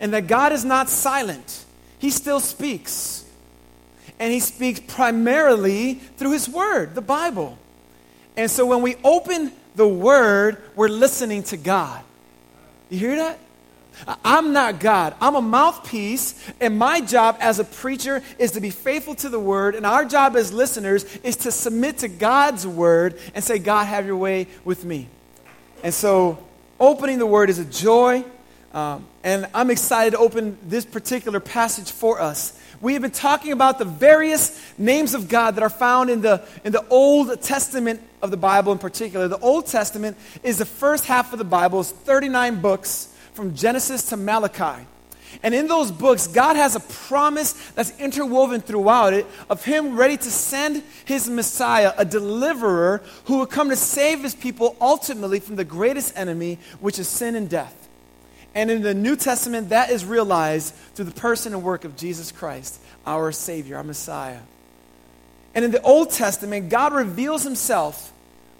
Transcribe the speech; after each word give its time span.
and 0.00 0.12
that 0.12 0.26
God 0.26 0.52
is 0.52 0.64
not 0.64 0.88
silent. 0.88 1.64
He 1.98 2.10
still 2.10 2.40
speaks. 2.40 3.24
And 4.18 4.32
He 4.32 4.40
speaks 4.40 4.80
primarily 4.80 5.94
through 5.94 6.32
His 6.32 6.48
Word, 6.48 6.94
the 6.94 7.00
Bible. 7.00 7.58
And 8.36 8.50
so 8.50 8.66
when 8.66 8.82
we 8.82 8.96
open 9.04 9.52
the 9.74 9.88
Word, 9.88 10.62
we're 10.74 10.88
listening 10.88 11.42
to 11.44 11.56
God. 11.56 12.02
You 12.90 12.98
hear 12.98 13.16
that? 13.16 13.38
I'm 14.24 14.52
not 14.52 14.80
God. 14.80 15.14
I'm 15.20 15.36
a 15.36 15.42
mouthpiece, 15.42 16.34
and 16.60 16.78
my 16.78 17.00
job 17.00 17.36
as 17.40 17.58
a 17.58 17.64
preacher 17.64 18.22
is 18.38 18.52
to 18.52 18.60
be 18.60 18.70
faithful 18.70 19.14
to 19.16 19.28
the 19.28 19.38
word, 19.38 19.74
and 19.74 19.86
our 19.86 20.04
job 20.04 20.36
as 20.36 20.52
listeners 20.52 21.04
is 21.22 21.36
to 21.36 21.52
submit 21.52 21.98
to 21.98 22.08
God's 22.08 22.66
word 22.66 23.18
and 23.34 23.42
say, 23.42 23.58
God, 23.58 23.84
have 23.84 24.06
your 24.06 24.16
way 24.16 24.48
with 24.64 24.84
me. 24.84 25.08
And 25.82 25.94
so, 25.94 26.38
opening 26.80 27.18
the 27.18 27.26
word 27.26 27.50
is 27.50 27.58
a 27.58 27.64
joy, 27.64 28.24
um, 28.74 29.06
and 29.22 29.46
I'm 29.54 29.70
excited 29.70 30.10
to 30.10 30.18
open 30.18 30.58
this 30.66 30.84
particular 30.84 31.38
passage 31.38 31.92
for 31.92 32.20
us. 32.20 32.58
We 32.80 32.94
have 32.94 33.02
been 33.02 33.12
talking 33.12 33.52
about 33.52 33.78
the 33.78 33.84
various 33.84 34.60
names 34.76 35.14
of 35.14 35.28
God 35.28 35.54
that 35.54 35.62
are 35.62 35.70
found 35.70 36.10
in 36.10 36.22
the, 36.22 36.44
in 36.64 36.72
the 36.72 36.84
Old 36.88 37.40
Testament 37.40 38.02
of 38.20 38.32
the 38.32 38.36
Bible 38.36 38.72
in 38.72 38.78
particular. 38.78 39.28
The 39.28 39.38
Old 39.38 39.66
Testament 39.66 40.16
is 40.42 40.58
the 40.58 40.66
first 40.66 41.06
half 41.06 41.32
of 41.32 41.38
the 41.38 41.44
Bible, 41.44 41.80
it's 41.80 41.92
39 41.92 42.60
books 42.60 43.14
from 43.32 43.54
Genesis 43.54 44.08
to 44.08 44.16
Malachi. 44.16 44.84
And 45.42 45.54
in 45.54 45.68
those 45.68 45.92
books, 45.92 46.26
God 46.26 46.56
has 46.56 46.74
a 46.74 46.80
promise 46.80 47.52
that's 47.70 47.96
interwoven 48.00 48.60
throughout 48.60 49.12
it 49.12 49.26
of 49.48 49.64
Him 49.64 49.96
ready 49.96 50.16
to 50.16 50.30
send 50.30 50.82
His 51.04 51.30
Messiah, 51.30 51.92
a 51.96 52.04
deliverer 52.04 53.02
who 53.26 53.38
will 53.38 53.46
come 53.46 53.70
to 53.70 53.76
save 53.76 54.22
His 54.22 54.34
people 54.34 54.76
ultimately 54.80 55.38
from 55.38 55.56
the 55.56 55.64
greatest 55.64 56.16
enemy, 56.16 56.58
which 56.80 56.98
is 56.98 57.08
sin 57.08 57.36
and 57.36 57.48
death. 57.48 57.83
And 58.54 58.70
in 58.70 58.82
the 58.82 58.94
New 58.94 59.16
Testament, 59.16 59.70
that 59.70 59.90
is 59.90 60.04
realized 60.04 60.74
through 60.94 61.06
the 61.06 61.20
person 61.20 61.52
and 61.52 61.62
work 61.62 61.84
of 61.84 61.96
Jesus 61.96 62.30
Christ, 62.30 62.80
our 63.06 63.32
Savior, 63.32 63.76
our 63.76 63.84
Messiah. 63.84 64.40
And 65.54 65.64
in 65.64 65.70
the 65.70 65.82
Old 65.82 66.10
Testament, 66.10 66.68
God 66.68 66.92
reveals 66.92 67.42
Himself 67.42 68.12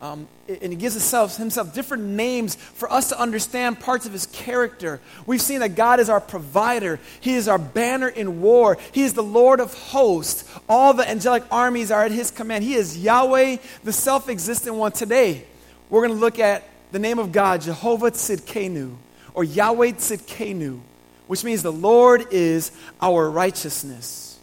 um, 0.04 0.28
and 0.48 0.70
he 0.70 0.77
gives 0.77 0.92
himself, 0.92 1.38
himself 1.38 1.72
different 1.72 2.04
names 2.04 2.56
for 2.56 2.92
us 2.92 3.08
to 3.08 3.19
understand 3.19 3.80
parts 3.80 4.04
of 4.04 4.12
his 4.12 4.27
character. 4.27 5.00
We've 5.24 5.41
seen 5.41 5.60
that 5.60 5.77
God 5.77 5.98
is 5.98 6.10
our 6.10 6.20
provider. 6.20 7.00
He 7.20 7.32
is 7.32 7.48
our 7.48 7.58
banner 7.58 8.08
in 8.08 8.42
war. 8.42 8.76
He 8.92 9.02
is 9.02 9.14
the 9.14 9.22
Lord 9.22 9.60
of 9.60 9.72
hosts. 9.72 10.44
All 10.69 10.92
the 10.92 11.08
angelic 11.08 11.44
armies 11.50 11.91
are 11.91 12.04
at 12.04 12.10
his 12.10 12.30
command. 12.30 12.64
He 12.64 12.74
is 12.74 12.98
Yahweh, 12.98 13.56
the 13.82 13.92
self 13.94 14.28
existent 14.28 14.76
one. 14.76 14.92
Today, 14.92 15.42
we're 15.88 16.06
going 16.06 16.19
to 16.19 16.20
look 16.20 16.38
at 16.38 16.64
the 16.92 16.98
name 16.98 17.19
of 17.19 17.32
God, 17.32 17.62
Jehovah 17.62 18.10
Tsidkenu, 18.10 18.97
or 19.34 19.44
Yahweh 19.44 19.92
Tsidkenu, 19.92 20.80
which 21.27 21.44
means 21.44 21.62
the 21.62 21.72
Lord 21.72 22.27
is 22.30 22.72
our 23.02 23.28
righteousness. 23.28 24.38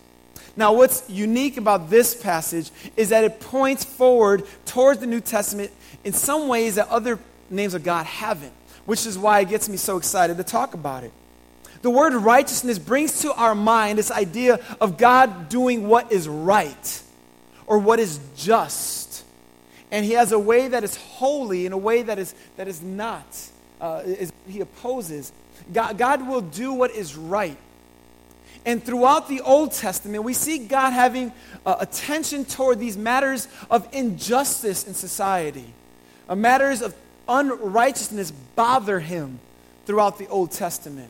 Now, 0.56 0.73
what's 0.73 1.09
unique 1.09 1.58
about 1.58 1.89
this 1.89 2.14
passage 2.14 2.72
is 2.98 3.09
that 3.09 3.23
it 3.23 3.39
points 3.39 3.86
forward 3.86 4.44
towards 4.66 5.00
the 5.00 5.08
New 5.08 5.22
Testament 5.22 5.72
in 6.03 6.14
some 6.14 6.48
ways 6.48 6.75
that 6.75 6.89
other 6.89 7.17
names 7.50 7.73
of 7.73 7.83
God 7.83 8.06
haven't, 8.06 8.53
which 8.86 9.06
is 9.06 9.17
why 9.17 9.39
it 9.39 9.50
gets 9.50 9.70
me 9.70 9.78
so 9.78 9.98
excited 9.98 10.38
to 10.38 10.44
talk 10.44 10.73
about 10.73 11.03
it. 11.03 11.14
The 11.81 11.89
word 11.89 12.14
righteousness 12.14 12.78
brings 12.78 13.22
to 13.22 13.33
our 13.33 13.55
mind 13.55 13.98
this 13.98 14.11
idea 14.11 14.59
of 14.80 14.98
God 14.98 15.50
doing 15.50 15.88
what 15.88 16.11
is 16.11 16.28
right 16.28 17.02
or 17.66 17.80
what 17.80 18.00
is 18.00 18.20
just. 18.36 19.23
And 19.89 20.05
he 20.05 20.14
has 20.14 20.31
a 20.31 20.39
way 20.39 20.67
that 20.67 20.83
is 20.83 20.95
holy 20.95 21.66
and 21.66 21.73
a 21.73 21.78
way 21.78 22.03
that 22.03 22.20
is, 22.20 22.36
that 22.58 22.67
is 22.67 22.81
not. 22.81 23.26
Uh, 23.82 24.04
is, 24.06 24.32
he 24.48 24.62
opposes. 24.62 25.34
God, 25.74 25.98
God 25.98 26.28
will 26.28 26.42
do 26.42 26.72
what 26.72 26.92
is 26.92 27.18
right. 27.18 27.58
And 28.64 28.84
throughout 28.84 29.28
the 29.28 29.42
Old 29.42 29.72
Testament, 29.72 30.23
we 30.23 30.36
see 30.36 30.60
God 30.60 30.92
having 30.92 31.34
uh, 31.66 31.78
attention 31.80 32.46
toward 32.46 32.78
these 32.78 32.96
matters 32.96 33.48
of 33.72 33.88
injustice 33.92 34.86
in 34.86 34.94
society. 34.94 35.73
Uh, 36.30 36.36
matters 36.36 36.83
of 36.83 36.95
unrighteousness 37.28 38.32
bother 38.55 39.00
him 39.00 39.39
throughout 39.88 40.20
the 40.20 40.28
Old 40.28 40.52
Testament. 40.52 41.10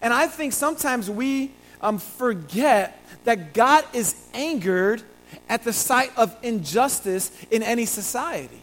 And 0.00 0.14
I 0.14 0.28
think 0.28 0.54
sometimes 0.54 1.10
we 1.10 1.50
um, 1.82 1.98
forget 1.98 2.98
that 3.24 3.52
God 3.52 3.84
is 3.92 4.14
angered 4.32 5.02
at 5.48 5.64
the 5.64 5.74
sight 5.74 6.10
of 6.16 6.34
injustice 6.42 7.30
in 7.50 7.62
any 7.62 7.84
society. 7.84 8.61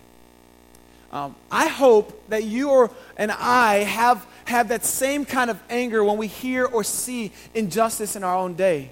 Um, 1.12 1.36
I 1.52 1.68
hope 1.68 2.30
that 2.30 2.44
you 2.44 2.70
or, 2.70 2.92
and 3.18 3.31
I 3.31 3.78
have, 3.78 4.25
have 4.46 4.70
that 4.70 4.86
same 4.86 5.25
kind 5.25 5.50
of 5.50 5.62
anger 5.70 6.03
when 6.03 6.18
we 6.18 6.28
hear 6.28 6.66
or 6.66 6.84
see 6.84 7.31
injustice 7.56 8.16
in 8.16 8.24
our 8.24 8.36
own 8.36 8.53
day. 8.53 8.92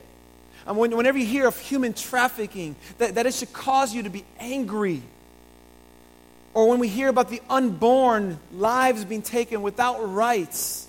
When, 0.65 0.97
whenever 0.97 1.17
you 1.17 1.25
hear 1.25 1.47
of 1.47 1.57
human 1.59 1.93
trafficking, 1.93 2.75
that, 2.97 3.15
that 3.15 3.25
it 3.25 3.33
should 3.33 3.53
cause 3.53 3.93
you 3.93 4.03
to 4.03 4.09
be 4.09 4.25
angry. 4.39 5.01
Or 6.53 6.67
when 6.67 6.79
we 6.79 6.87
hear 6.87 7.07
about 7.07 7.29
the 7.29 7.41
unborn 7.49 8.39
lives 8.51 9.05
being 9.05 9.21
taken 9.21 9.61
without 9.61 9.99
rights. 10.13 10.87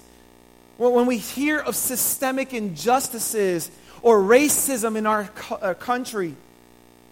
when 0.79 1.07
we 1.07 1.19
hear 1.19 1.59
of 1.59 1.77
systemic 1.77 2.55
injustices 2.55 3.71
or 4.01 4.19
racism 4.19 4.97
in 4.97 5.07
our, 5.07 5.25
co- 5.35 5.59
our 5.61 5.75
country 5.75 6.35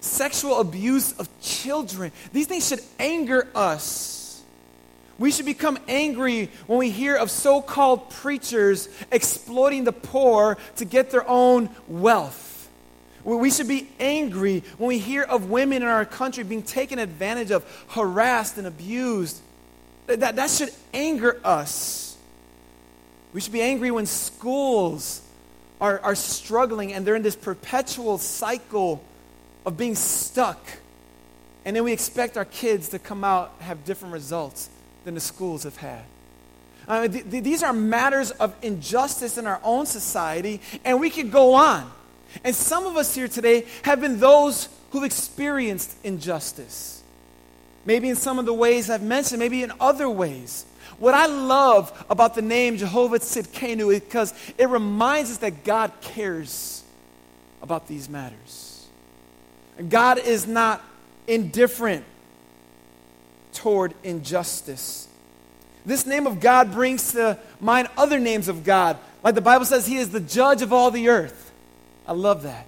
sexual 0.00 0.60
abuse 0.60 1.12
of 1.12 1.28
children. 1.40 2.12
These 2.32 2.46
things 2.46 2.68
should 2.68 2.80
anger 2.98 3.48
us. 3.54 4.42
We 5.18 5.30
should 5.30 5.46
become 5.46 5.78
angry 5.88 6.50
when 6.66 6.78
we 6.78 6.90
hear 6.90 7.16
of 7.16 7.30
so 7.30 7.62
called 7.62 8.10
preachers 8.10 8.88
exploiting 9.10 9.84
the 9.84 9.92
poor 9.92 10.58
to 10.76 10.84
get 10.84 11.10
their 11.10 11.26
own 11.28 11.70
wealth. 11.88 12.68
We 13.24 13.50
should 13.50 13.66
be 13.66 13.88
angry 13.98 14.62
when 14.78 14.88
we 14.88 14.98
hear 14.98 15.22
of 15.22 15.50
women 15.50 15.82
in 15.82 15.88
our 15.88 16.04
country 16.04 16.44
being 16.44 16.62
taken 16.62 17.00
advantage 17.00 17.50
of, 17.50 17.64
harassed, 17.88 18.56
and 18.56 18.68
abused. 18.68 19.40
That, 20.06 20.36
that 20.36 20.50
should 20.50 20.70
anger 20.94 21.40
us. 21.42 22.16
We 23.32 23.40
should 23.40 23.52
be 23.52 23.62
angry 23.62 23.90
when 23.90 24.06
schools 24.06 25.22
are, 25.80 25.98
are 26.00 26.14
struggling 26.14 26.92
and 26.92 27.04
they're 27.04 27.16
in 27.16 27.22
this 27.22 27.34
perpetual 27.34 28.18
cycle 28.18 29.02
of 29.66 29.76
being 29.76 29.96
stuck. 29.96 30.64
And 31.64 31.74
then 31.74 31.82
we 31.82 31.92
expect 31.92 32.36
our 32.36 32.44
kids 32.44 32.88
to 32.90 32.98
come 33.00 33.24
out 33.24 33.52
have 33.58 33.84
different 33.84 34.14
results 34.14 34.70
than 35.04 35.14
the 35.14 35.20
schools 35.20 35.64
have 35.64 35.76
had. 35.76 36.04
Uh, 36.86 37.08
th- 37.08 37.28
th- 37.28 37.42
these 37.42 37.64
are 37.64 37.72
matters 37.72 38.30
of 38.30 38.54
injustice 38.62 39.36
in 39.36 39.46
our 39.46 39.60
own 39.64 39.84
society, 39.84 40.60
and 40.84 41.00
we 41.00 41.10
could 41.10 41.32
go 41.32 41.54
on. 41.54 41.90
And 42.44 42.54
some 42.54 42.86
of 42.86 42.96
us 42.96 43.14
here 43.14 43.26
today 43.26 43.66
have 43.82 44.00
been 44.00 44.20
those 44.20 44.68
who've 44.90 45.02
experienced 45.02 45.96
injustice. 46.04 47.02
Maybe 47.84 48.08
in 48.08 48.16
some 48.16 48.38
of 48.38 48.46
the 48.46 48.54
ways 48.54 48.88
I've 48.88 49.02
mentioned, 49.02 49.40
maybe 49.40 49.64
in 49.64 49.72
other 49.80 50.08
ways. 50.08 50.64
What 50.98 51.14
I 51.14 51.26
love 51.26 52.06
about 52.08 52.34
the 52.34 52.42
name 52.42 52.76
Jehovah 52.76 53.18
Tsidkenu 53.18 53.92
is 53.92 54.00
because 54.00 54.32
it 54.56 54.68
reminds 54.68 55.32
us 55.32 55.38
that 55.38 55.64
God 55.64 55.92
cares 56.00 56.84
about 57.60 57.88
these 57.88 58.08
matters. 58.08 58.75
God 59.88 60.18
is 60.18 60.46
not 60.46 60.82
indifferent 61.26 62.04
toward 63.52 63.94
injustice. 64.02 65.08
This 65.84 66.06
name 66.06 66.26
of 66.26 66.40
God 66.40 66.72
brings 66.72 67.12
to 67.12 67.38
mind 67.60 67.88
other 67.96 68.18
names 68.18 68.48
of 68.48 68.64
God. 68.64 68.98
Like 69.22 69.34
the 69.34 69.40
Bible 69.40 69.64
says, 69.64 69.86
He 69.86 69.96
is 69.96 70.10
the 70.10 70.20
judge 70.20 70.62
of 70.62 70.72
all 70.72 70.90
the 70.90 71.08
earth. 71.08 71.52
I 72.06 72.12
love 72.12 72.42
that. 72.42 72.66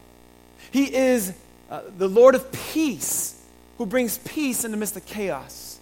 He 0.70 0.94
is 0.94 1.32
uh, 1.70 1.82
the 1.96 2.08
Lord 2.08 2.34
of 2.34 2.50
peace 2.52 3.40
who 3.78 3.86
brings 3.86 4.18
peace 4.18 4.64
in 4.64 4.70
the 4.70 4.76
midst 4.76 4.96
of 4.96 5.06
chaos. 5.06 5.78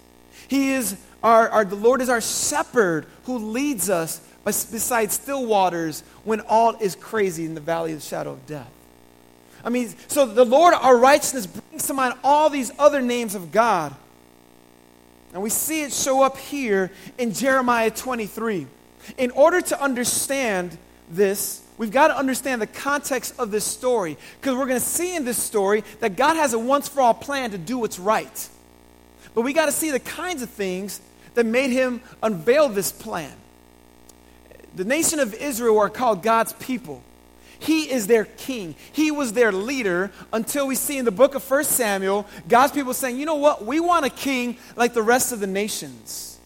He 0.48 0.72
is 0.72 0.96
our, 1.22 1.48
our, 1.48 1.64
the 1.64 1.76
Lord 1.76 2.00
is 2.00 2.08
our 2.08 2.20
shepherd 2.20 3.06
who 3.24 3.38
leads 3.38 3.90
us 3.90 4.20
beside 4.44 5.10
still 5.10 5.44
waters 5.44 6.02
when 6.24 6.40
all 6.42 6.76
is 6.76 6.94
crazy 6.94 7.44
in 7.44 7.54
the 7.54 7.60
valley 7.60 7.92
of 7.92 8.00
the 8.00 8.06
shadow 8.06 8.32
of 8.32 8.46
death. 8.46 8.70
I 9.64 9.70
mean, 9.70 9.94
so 10.08 10.26
the 10.26 10.44
Lord, 10.44 10.74
our 10.74 10.96
righteousness, 10.96 11.46
brings 11.46 11.86
to 11.86 11.94
mind 11.94 12.14
all 12.22 12.50
these 12.50 12.70
other 12.78 13.00
names 13.00 13.34
of 13.34 13.52
God. 13.52 13.94
And 15.32 15.42
we 15.42 15.50
see 15.50 15.82
it 15.82 15.92
show 15.92 16.22
up 16.22 16.38
here 16.38 16.90
in 17.18 17.32
Jeremiah 17.32 17.90
23. 17.90 18.66
In 19.18 19.30
order 19.32 19.60
to 19.60 19.82
understand 19.82 20.76
this, 21.10 21.62
we've 21.78 21.90
got 21.90 22.08
to 22.08 22.16
understand 22.16 22.62
the 22.62 22.66
context 22.66 23.34
of 23.38 23.50
this 23.50 23.64
story. 23.64 24.16
Because 24.40 24.56
we're 24.56 24.66
going 24.66 24.80
to 24.80 24.86
see 24.86 25.14
in 25.14 25.24
this 25.24 25.42
story 25.42 25.84
that 26.00 26.16
God 26.16 26.36
has 26.36 26.54
a 26.54 26.58
once 26.58 26.88
for 26.88 27.00
all 27.00 27.14
plan 27.14 27.50
to 27.50 27.58
do 27.58 27.78
what's 27.78 27.98
right. 27.98 28.48
But 29.34 29.42
we 29.42 29.52
got 29.52 29.66
to 29.66 29.72
see 29.72 29.90
the 29.90 30.00
kinds 30.00 30.42
of 30.42 30.48
things 30.48 31.00
that 31.34 31.44
made 31.44 31.70
him 31.70 32.00
unveil 32.22 32.68
this 32.68 32.90
plan. 32.90 33.32
The 34.74 34.84
nation 34.84 35.20
of 35.20 35.34
Israel 35.34 35.78
are 35.78 35.90
called 35.90 36.22
God's 36.22 36.54
people. 36.54 37.02
He 37.58 37.90
is 37.90 38.06
their 38.06 38.24
king. 38.24 38.74
He 38.92 39.10
was 39.10 39.32
their 39.32 39.52
leader 39.52 40.10
until 40.32 40.66
we 40.66 40.74
see 40.74 40.98
in 40.98 41.04
the 41.04 41.10
book 41.10 41.34
of 41.34 41.48
1 41.48 41.64
Samuel, 41.64 42.26
God's 42.48 42.72
people 42.72 42.94
saying, 42.94 43.18
you 43.18 43.26
know 43.26 43.36
what? 43.36 43.64
We 43.64 43.80
want 43.80 44.04
a 44.04 44.10
king 44.10 44.58
like 44.76 44.94
the 44.94 45.02
rest 45.02 45.32
of 45.32 45.40
the 45.40 45.46
nations. 45.46 46.38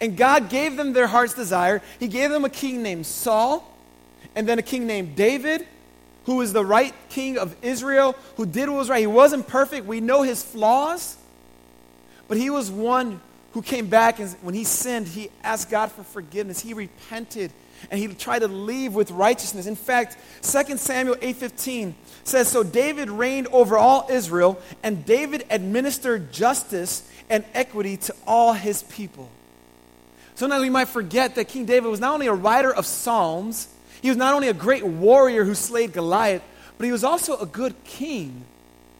And 0.00 0.16
God 0.16 0.48
gave 0.48 0.76
them 0.76 0.92
their 0.92 1.06
heart's 1.06 1.34
desire. 1.34 1.82
He 1.98 2.08
gave 2.08 2.30
them 2.30 2.44
a 2.44 2.50
king 2.50 2.82
named 2.82 3.06
Saul, 3.06 3.68
and 4.34 4.48
then 4.48 4.58
a 4.58 4.62
king 4.62 4.86
named 4.86 5.16
David, 5.16 5.66
who 6.24 6.36
was 6.36 6.52
the 6.52 6.64
right 6.64 6.94
king 7.08 7.36
of 7.36 7.54
Israel, 7.62 8.14
who 8.36 8.46
did 8.46 8.68
what 8.68 8.78
was 8.78 8.88
right. 8.88 9.00
He 9.00 9.06
wasn't 9.06 9.46
perfect. 9.46 9.86
We 9.86 10.00
know 10.00 10.22
his 10.22 10.42
flaws, 10.42 11.16
but 12.28 12.36
he 12.36 12.48
was 12.48 12.70
one 12.70 13.20
who 13.52 13.60
came 13.60 13.88
back 13.88 14.18
and 14.18 14.30
when 14.40 14.54
he 14.54 14.64
sinned, 14.64 15.08
he 15.08 15.30
asked 15.42 15.70
God 15.70 15.92
for 15.92 16.02
forgiveness. 16.02 16.60
He 16.60 16.72
repented 16.72 17.52
and 17.90 17.98
he 17.98 18.08
tried 18.08 18.40
to 18.40 18.48
leave 18.48 18.94
with 18.94 19.10
righteousness. 19.10 19.66
In 19.66 19.76
fact, 19.76 20.16
2 20.42 20.78
Samuel 20.78 21.16
8:15 21.20 21.94
says 22.24 22.48
so 22.48 22.62
David 22.62 23.10
reigned 23.10 23.48
over 23.48 23.76
all 23.76 24.06
Israel 24.10 24.60
and 24.82 25.04
David 25.04 25.44
administered 25.50 26.32
justice 26.32 27.02
and 27.28 27.44
equity 27.54 27.96
to 27.96 28.14
all 28.26 28.52
his 28.52 28.82
people. 28.84 29.28
Sometimes 30.34 30.62
we 30.62 30.70
might 30.70 30.88
forget 30.88 31.34
that 31.34 31.48
King 31.48 31.66
David 31.66 31.88
was 31.88 32.00
not 32.00 32.14
only 32.14 32.26
a 32.26 32.34
writer 32.34 32.74
of 32.74 32.86
psalms, 32.86 33.68
he 34.00 34.08
was 34.08 34.16
not 34.16 34.34
only 34.34 34.48
a 34.48 34.54
great 34.54 34.84
warrior 34.84 35.44
who 35.44 35.54
slayed 35.54 35.92
Goliath, 35.92 36.42
but 36.78 36.84
he 36.84 36.92
was 36.92 37.04
also 37.04 37.36
a 37.36 37.46
good 37.46 37.74
king 37.84 38.44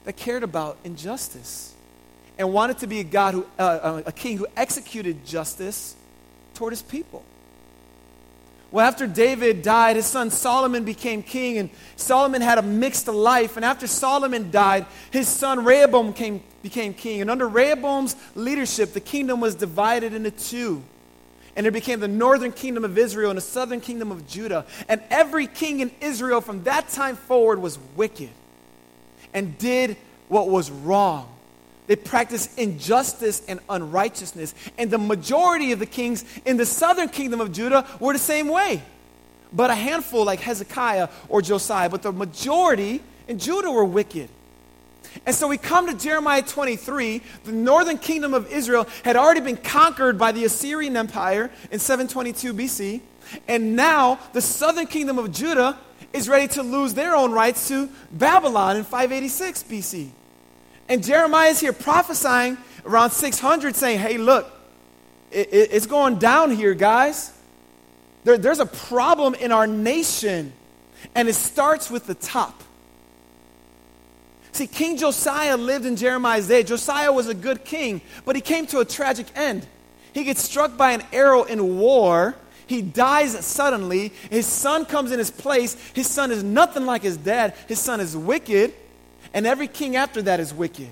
that 0.04 0.16
cared 0.16 0.42
about 0.42 0.78
injustice 0.84 1.74
and 2.38 2.52
wanted 2.52 2.78
to 2.78 2.86
be 2.86 3.00
a 3.00 3.04
God 3.04 3.34
who, 3.34 3.46
uh, 3.58 3.62
uh 3.62 4.02
a 4.06 4.12
king 4.12 4.38
who 4.38 4.46
executed 4.56 5.24
justice 5.24 5.96
toward 6.54 6.72
his 6.72 6.82
people. 6.82 7.24
Well, 8.72 8.86
after 8.86 9.06
David 9.06 9.60
died, 9.60 9.96
his 9.96 10.06
son 10.06 10.30
Solomon 10.30 10.84
became 10.84 11.22
king, 11.22 11.58
and 11.58 11.68
Solomon 11.96 12.40
had 12.40 12.56
a 12.56 12.62
mixed 12.62 13.06
life. 13.06 13.56
And 13.56 13.66
after 13.66 13.86
Solomon 13.86 14.50
died, 14.50 14.86
his 15.10 15.28
son 15.28 15.62
Rehoboam 15.62 16.14
came, 16.14 16.42
became 16.62 16.94
king. 16.94 17.20
And 17.20 17.30
under 17.30 17.46
Rehoboam's 17.46 18.16
leadership, 18.34 18.94
the 18.94 19.00
kingdom 19.00 19.40
was 19.40 19.54
divided 19.54 20.14
into 20.14 20.30
two. 20.30 20.82
And 21.54 21.66
it 21.66 21.72
became 21.72 22.00
the 22.00 22.08
northern 22.08 22.50
kingdom 22.50 22.82
of 22.82 22.96
Israel 22.96 23.30
and 23.30 23.36
the 23.36 23.42
southern 23.42 23.82
kingdom 23.82 24.10
of 24.10 24.26
Judah. 24.26 24.64
And 24.88 25.02
every 25.10 25.46
king 25.46 25.80
in 25.80 25.90
Israel 26.00 26.40
from 26.40 26.64
that 26.64 26.88
time 26.88 27.16
forward 27.16 27.60
was 27.60 27.78
wicked 27.94 28.30
and 29.34 29.58
did 29.58 29.98
what 30.28 30.48
was 30.48 30.70
wrong. 30.70 31.31
They 31.92 31.96
practiced 31.96 32.58
injustice 32.58 33.42
and 33.48 33.60
unrighteousness. 33.68 34.54
And 34.78 34.90
the 34.90 34.96
majority 34.96 35.72
of 35.72 35.78
the 35.78 35.84
kings 35.84 36.24
in 36.46 36.56
the 36.56 36.64
southern 36.64 37.10
kingdom 37.10 37.38
of 37.38 37.52
Judah 37.52 37.86
were 38.00 38.14
the 38.14 38.18
same 38.18 38.48
way. 38.48 38.82
But 39.52 39.68
a 39.68 39.74
handful, 39.74 40.24
like 40.24 40.40
Hezekiah 40.40 41.10
or 41.28 41.42
Josiah, 41.42 41.90
but 41.90 42.00
the 42.00 42.10
majority 42.10 43.02
in 43.28 43.38
Judah 43.38 43.70
were 43.70 43.84
wicked. 43.84 44.30
And 45.26 45.36
so 45.36 45.48
we 45.48 45.58
come 45.58 45.86
to 45.86 45.94
Jeremiah 45.94 46.40
23. 46.40 47.20
The 47.44 47.52
northern 47.52 47.98
kingdom 47.98 48.32
of 48.32 48.50
Israel 48.50 48.88
had 49.04 49.16
already 49.16 49.42
been 49.42 49.58
conquered 49.58 50.16
by 50.16 50.32
the 50.32 50.46
Assyrian 50.46 50.96
Empire 50.96 51.50
in 51.70 51.78
722 51.78 52.54
BC. 52.54 53.02
And 53.46 53.76
now 53.76 54.18
the 54.32 54.40
southern 54.40 54.86
kingdom 54.86 55.18
of 55.18 55.30
Judah 55.30 55.78
is 56.14 56.26
ready 56.26 56.48
to 56.54 56.62
lose 56.62 56.94
their 56.94 57.14
own 57.14 57.32
rights 57.32 57.68
to 57.68 57.90
Babylon 58.10 58.78
in 58.78 58.84
586 58.84 59.64
BC. 59.64 60.08
And 60.88 61.02
Jeremiah 61.02 61.50
is 61.50 61.60
here 61.60 61.72
prophesying 61.72 62.58
around 62.84 63.10
600, 63.10 63.76
saying, 63.76 63.98
Hey, 63.98 64.18
look, 64.18 64.50
it, 65.30 65.52
it, 65.52 65.68
it's 65.72 65.86
going 65.86 66.18
down 66.18 66.50
here, 66.50 66.74
guys. 66.74 67.32
There, 68.24 68.38
there's 68.38 68.60
a 68.60 68.66
problem 68.66 69.34
in 69.34 69.52
our 69.52 69.66
nation, 69.66 70.52
and 71.14 71.28
it 71.28 71.34
starts 71.34 71.90
with 71.90 72.06
the 72.06 72.14
top. 72.14 72.62
See, 74.52 74.66
King 74.66 74.98
Josiah 74.98 75.56
lived 75.56 75.86
in 75.86 75.96
Jeremiah's 75.96 76.46
day. 76.46 76.62
Josiah 76.62 77.10
was 77.10 77.26
a 77.26 77.34
good 77.34 77.64
king, 77.64 78.02
but 78.24 78.36
he 78.36 78.42
came 78.42 78.66
to 78.66 78.80
a 78.80 78.84
tragic 78.84 79.26
end. 79.34 79.66
He 80.12 80.24
gets 80.24 80.42
struck 80.42 80.76
by 80.76 80.92
an 80.92 81.02
arrow 81.10 81.44
in 81.44 81.78
war. 81.78 82.34
He 82.66 82.82
dies 82.82 83.32
suddenly. 83.44 84.12
His 84.30 84.46
son 84.46 84.84
comes 84.84 85.10
in 85.10 85.18
his 85.18 85.30
place. 85.30 85.74
His 85.94 86.06
son 86.06 86.30
is 86.30 86.44
nothing 86.44 86.84
like 86.84 87.02
his 87.02 87.16
dad. 87.16 87.54
His 87.66 87.80
son 87.80 87.98
is 87.98 88.14
wicked 88.14 88.74
and 89.34 89.46
every 89.46 89.68
king 89.68 89.96
after 89.96 90.22
that 90.22 90.40
is 90.40 90.52
wicked. 90.52 90.90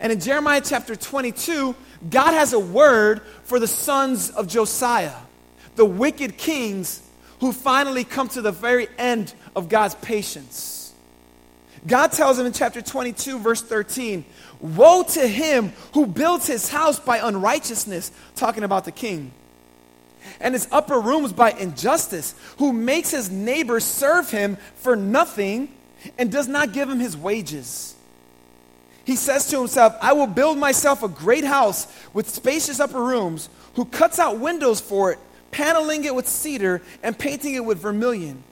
And 0.00 0.12
in 0.12 0.20
Jeremiah 0.20 0.60
chapter 0.62 0.96
22, 0.96 1.74
God 2.10 2.32
has 2.32 2.52
a 2.52 2.58
word 2.58 3.22
for 3.44 3.58
the 3.58 3.66
sons 3.66 4.30
of 4.30 4.48
Josiah, 4.48 5.14
the 5.76 5.84
wicked 5.84 6.36
kings 6.36 7.00
who 7.40 7.52
finally 7.52 8.04
come 8.04 8.28
to 8.28 8.42
the 8.42 8.52
very 8.52 8.88
end 8.98 9.34
of 9.56 9.68
God's 9.68 9.94
patience. 9.96 10.92
God 11.86 12.12
tells 12.12 12.38
him 12.38 12.46
in 12.46 12.52
chapter 12.52 12.80
22, 12.80 13.38
verse 13.38 13.62
13, 13.62 14.24
Woe 14.60 15.02
to 15.02 15.26
him 15.26 15.72
who 15.92 16.06
builds 16.06 16.46
his 16.46 16.68
house 16.70 16.98
by 16.98 17.18
unrighteousness, 17.18 18.10
talking 18.36 18.64
about 18.64 18.84
the 18.84 18.92
king, 18.92 19.32
and 20.40 20.54
his 20.54 20.66
upper 20.72 20.98
rooms 20.98 21.32
by 21.32 21.50
injustice, 21.50 22.34
who 22.58 22.72
makes 22.72 23.10
his 23.10 23.30
neighbor 23.30 23.80
serve 23.80 24.30
him 24.30 24.56
for 24.76 24.96
nothing 24.96 25.74
and 26.18 26.30
does 26.30 26.48
not 26.48 26.72
give 26.72 26.88
him 26.88 27.00
his 27.00 27.16
wages. 27.16 27.94
He 29.04 29.16
says 29.16 29.48
to 29.50 29.58
himself, 29.58 29.96
I 30.00 30.12
will 30.14 30.26
build 30.26 30.58
myself 30.58 31.02
a 31.02 31.08
great 31.08 31.44
house 31.44 31.86
with 32.12 32.28
spacious 32.28 32.80
upper 32.80 33.02
rooms, 33.02 33.48
who 33.74 33.84
cuts 33.84 34.18
out 34.18 34.38
windows 34.38 34.80
for 34.80 35.12
it, 35.12 35.18
paneling 35.50 36.04
it 36.04 36.14
with 36.14 36.26
cedar 36.26 36.80
and 37.02 37.18
painting 37.18 37.54
it 37.54 37.64
with 37.64 37.78
vermilion. 37.78 38.42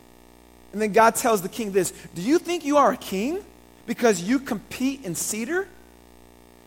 And 0.72 0.80
then 0.80 0.92
God 0.92 1.14
tells 1.14 1.42
the 1.42 1.48
king 1.48 1.72
this 1.72 1.92
Do 2.14 2.22
you 2.22 2.38
think 2.38 2.64
you 2.64 2.76
are 2.76 2.92
a 2.92 2.96
king 2.96 3.42
because 3.86 4.22
you 4.22 4.38
compete 4.38 5.04
in 5.04 5.14
cedar? 5.14 5.68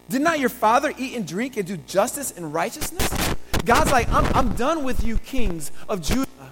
Did 0.10 0.22
not 0.22 0.40
your 0.40 0.50
father 0.50 0.94
eat 0.98 1.16
and 1.16 1.28
drink 1.28 1.58
and 1.58 1.66
do 1.66 1.78
justice 1.78 2.32
and 2.32 2.54
righteousness? 2.54 3.36
God's 3.66 3.92
like, 3.92 4.08
I'm, 4.10 4.26
I'm 4.36 4.56
done 4.56 4.84
with 4.84 5.04
you, 5.04 5.18
kings 5.18 5.72
of 5.90 6.02
Judah. 6.02 6.45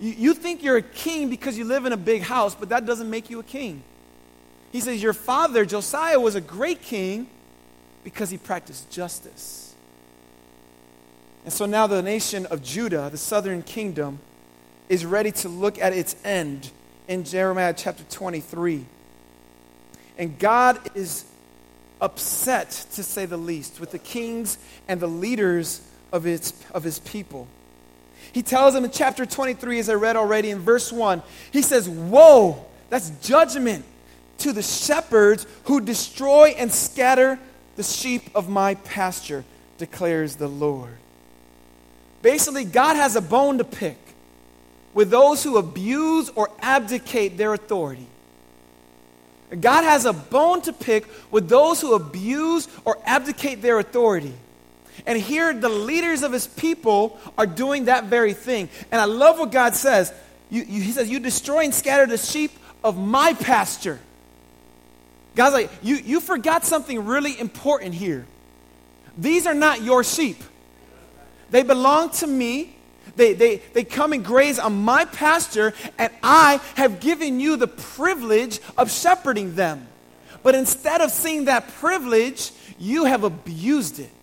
You, 0.00 0.32
think 0.32 0.62
you're 0.62 0.78
a 0.78 0.82
king 0.82 1.28
because 1.28 1.58
you 1.58 1.66
live 1.66 1.84
in 1.84 1.92
a 1.92 1.96
big 1.96 2.22
house, 2.22 2.54
but 2.54 2.70
that 2.70 2.86
doesn't 2.86 3.10
make 3.10 3.28
you 3.28 3.38
a 3.38 3.42
king. 3.44 3.82
He 4.72 4.80
says, 4.80 5.02
Your 5.02 5.12
father, 5.12 5.66
Josiah, 5.66 6.18
was 6.18 6.34
a 6.34 6.40
great 6.40 6.80
king 6.80 7.26
because 8.02 8.30
he 8.30 8.38
practiced 8.38 8.90
justice. 8.90 9.74
And 11.44 11.52
so 11.52 11.66
now 11.66 11.86
the 11.86 12.00
nation 12.00 12.46
of 12.46 12.62
Judah, 12.62 13.10
the 13.10 13.18
southern 13.18 13.62
kingdom, 13.62 14.20
is 14.88 15.04
ready 15.04 15.32
to 15.32 15.48
look 15.48 15.78
at 15.78 15.92
its 15.92 16.16
end 16.24 16.70
in 17.06 17.24
Jeremiah 17.24 17.74
chapter 17.76 18.04
23. 18.04 18.86
And 20.16 20.38
God 20.38 20.78
is 20.94 21.26
upset, 22.00 22.70
to 22.94 23.02
say 23.02 23.26
the 23.26 23.36
least, 23.36 23.80
with 23.80 23.90
the 23.90 23.98
kings 23.98 24.56
and 24.88 24.98
the 24.98 25.06
leaders 25.06 25.82
of, 26.10 26.26
its, 26.26 26.54
of 26.72 26.84
his 26.84 26.98
people. 27.00 27.48
He 28.32 28.42
tells 28.42 28.74
them 28.74 28.84
in 28.84 28.90
chapter 28.90 29.26
23, 29.26 29.78
as 29.80 29.88
I 29.88 29.94
read 29.94 30.16
already 30.16 30.50
in 30.50 30.60
verse 30.60 30.92
1, 30.92 31.22
he 31.52 31.62
says, 31.62 31.88
Woe, 31.88 32.64
that's 32.88 33.10
judgment 33.26 33.84
to 34.38 34.52
the 34.52 34.62
shepherds 34.62 35.46
who 35.64 35.80
destroy 35.80 36.54
and 36.56 36.72
scatter 36.72 37.38
the 37.76 37.82
sheep 37.82 38.22
of 38.34 38.48
my 38.48 38.74
pasture, 38.74 39.44
declares 39.78 40.36
the 40.36 40.48
Lord. 40.48 40.96
Basically, 42.22 42.64
God 42.64 42.96
has 42.96 43.16
a 43.16 43.20
bone 43.20 43.58
to 43.58 43.64
pick 43.64 43.96
with 44.92 45.10
those 45.10 45.42
who 45.42 45.56
abuse 45.56 46.30
or 46.34 46.50
abdicate 46.60 47.36
their 47.36 47.54
authority. 47.54 48.06
God 49.58 49.82
has 49.82 50.04
a 50.04 50.12
bone 50.12 50.62
to 50.62 50.72
pick 50.72 51.06
with 51.30 51.48
those 51.48 51.80
who 51.80 51.94
abuse 51.94 52.68
or 52.84 52.98
abdicate 53.04 53.62
their 53.62 53.78
authority. 53.78 54.34
And 55.06 55.18
here, 55.18 55.52
the 55.52 55.68
leaders 55.68 56.22
of 56.22 56.32
his 56.32 56.46
people 56.46 57.18
are 57.38 57.46
doing 57.46 57.86
that 57.86 58.04
very 58.04 58.34
thing. 58.34 58.68
And 58.90 59.00
I 59.00 59.04
love 59.04 59.38
what 59.38 59.52
God 59.52 59.74
says. 59.74 60.12
You, 60.50 60.62
you, 60.62 60.82
he 60.82 60.92
says, 60.92 61.08
You 61.08 61.20
destroy 61.20 61.64
and 61.64 61.74
scatter 61.74 62.06
the 62.06 62.18
sheep 62.18 62.52
of 62.82 62.98
my 62.98 63.34
pasture. 63.34 63.98
God's 65.34 65.54
like, 65.54 65.70
you, 65.82 65.96
you 65.96 66.20
forgot 66.20 66.64
something 66.64 67.04
really 67.06 67.38
important 67.38 67.94
here. 67.94 68.26
These 69.16 69.46
are 69.46 69.54
not 69.54 69.82
your 69.82 70.04
sheep, 70.04 70.42
they 71.50 71.62
belong 71.62 72.10
to 72.10 72.26
me. 72.26 72.76
They, 73.16 73.32
they, 73.34 73.56
they 73.56 73.84
come 73.84 74.12
and 74.12 74.24
graze 74.24 74.58
on 74.58 74.84
my 74.84 75.04
pasture, 75.04 75.74
and 75.98 76.12
I 76.22 76.60
have 76.76 77.00
given 77.00 77.40
you 77.40 77.56
the 77.56 77.66
privilege 77.66 78.60
of 78.78 78.90
shepherding 78.90 79.56
them. 79.56 79.88
But 80.44 80.54
instead 80.54 81.00
of 81.00 81.10
seeing 81.10 81.46
that 81.46 81.68
privilege, 81.68 82.52
you 82.78 83.06
have 83.06 83.24
abused 83.24 83.98
it. 83.98 84.19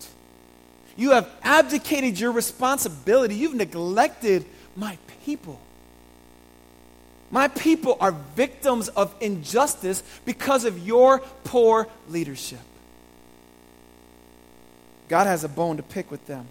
You 0.98 1.12
have 1.12 1.30
abdicated 1.44 2.18
your 2.18 2.32
responsibility. 2.32 3.36
You've 3.36 3.54
neglected 3.54 4.44
my 4.74 4.98
people. 5.24 5.60
My 7.30 7.46
people 7.46 7.96
are 8.00 8.10
victims 8.10 8.88
of 8.88 9.14
injustice 9.20 10.02
because 10.24 10.64
of 10.64 10.84
your 10.84 11.20
poor 11.44 11.86
leadership. 12.08 12.58
God 15.08 15.28
has 15.28 15.44
a 15.44 15.48
bone 15.48 15.76
to 15.76 15.84
pick 15.84 16.10
with 16.10 16.26
them. 16.26 16.48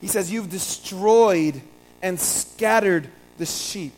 He 0.00 0.06
says, 0.06 0.30
You've 0.30 0.50
destroyed 0.50 1.60
and 2.02 2.20
scattered 2.20 3.08
the 3.36 3.46
sheep. 3.46 3.94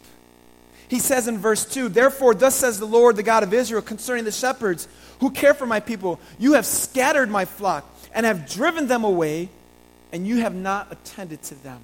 He 0.88 0.98
says 0.98 1.28
in 1.28 1.36
verse 1.36 1.66
2 1.66 1.90
Therefore, 1.90 2.34
thus 2.34 2.54
says 2.54 2.78
the 2.78 2.86
Lord, 2.86 3.16
the 3.16 3.22
God 3.22 3.42
of 3.42 3.52
Israel, 3.52 3.82
concerning 3.82 4.24
the 4.24 4.32
shepherds 4.32 4.88
who 5.20 5.30
care 5.30 5.52
for 5.52 5.66
my 5.66 5.80
people, 5.80 6.18
you 6.38 6.54
have 6.54 6.64
scattered 6.64 7.28
my 7.28 7.44
flock 7.44 7.84
and 8.16 8.24
have 8.24 8.48
driven 8.48 8.88
them 8.88 9.04
away, 9.04 9.50
and 10.10 10.26
you 10.26 10.38
have 10.38 10.54
not 10.54 10.90
attended 10.90 11.42
to 11.44 11.54
them. 11.62 11.80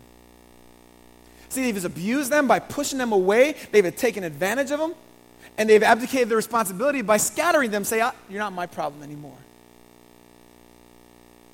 See, 1.51 1.71
they've 1.71 1.85
abused 1.85 2.33
them 2.33 2.49
by 2.49 2.59
pushing 2.59 2.99
them 2.99 3.12
away, 3.12 3.55
they've 3.71 3.95
taken 3.95 4.25
advantage 4.25 4.71
of 4.71 4.81
them, 4.81 4.95
and 5.59 5.69
they've 5.69 5.83
abdicated 5.83 6.31
their 6.31 6.39
responsibility 6.39 7.03
by 7.03 7.19
scattering 7.19 7.71
them, 7.71 7.85
say, 7.85 8.01
ah, 8.01 8.15
You're 8.31 8.39
not 8.39 8.55
my 8.55 8.67
problem 8.67 9.03
anymore. 9.03 9.37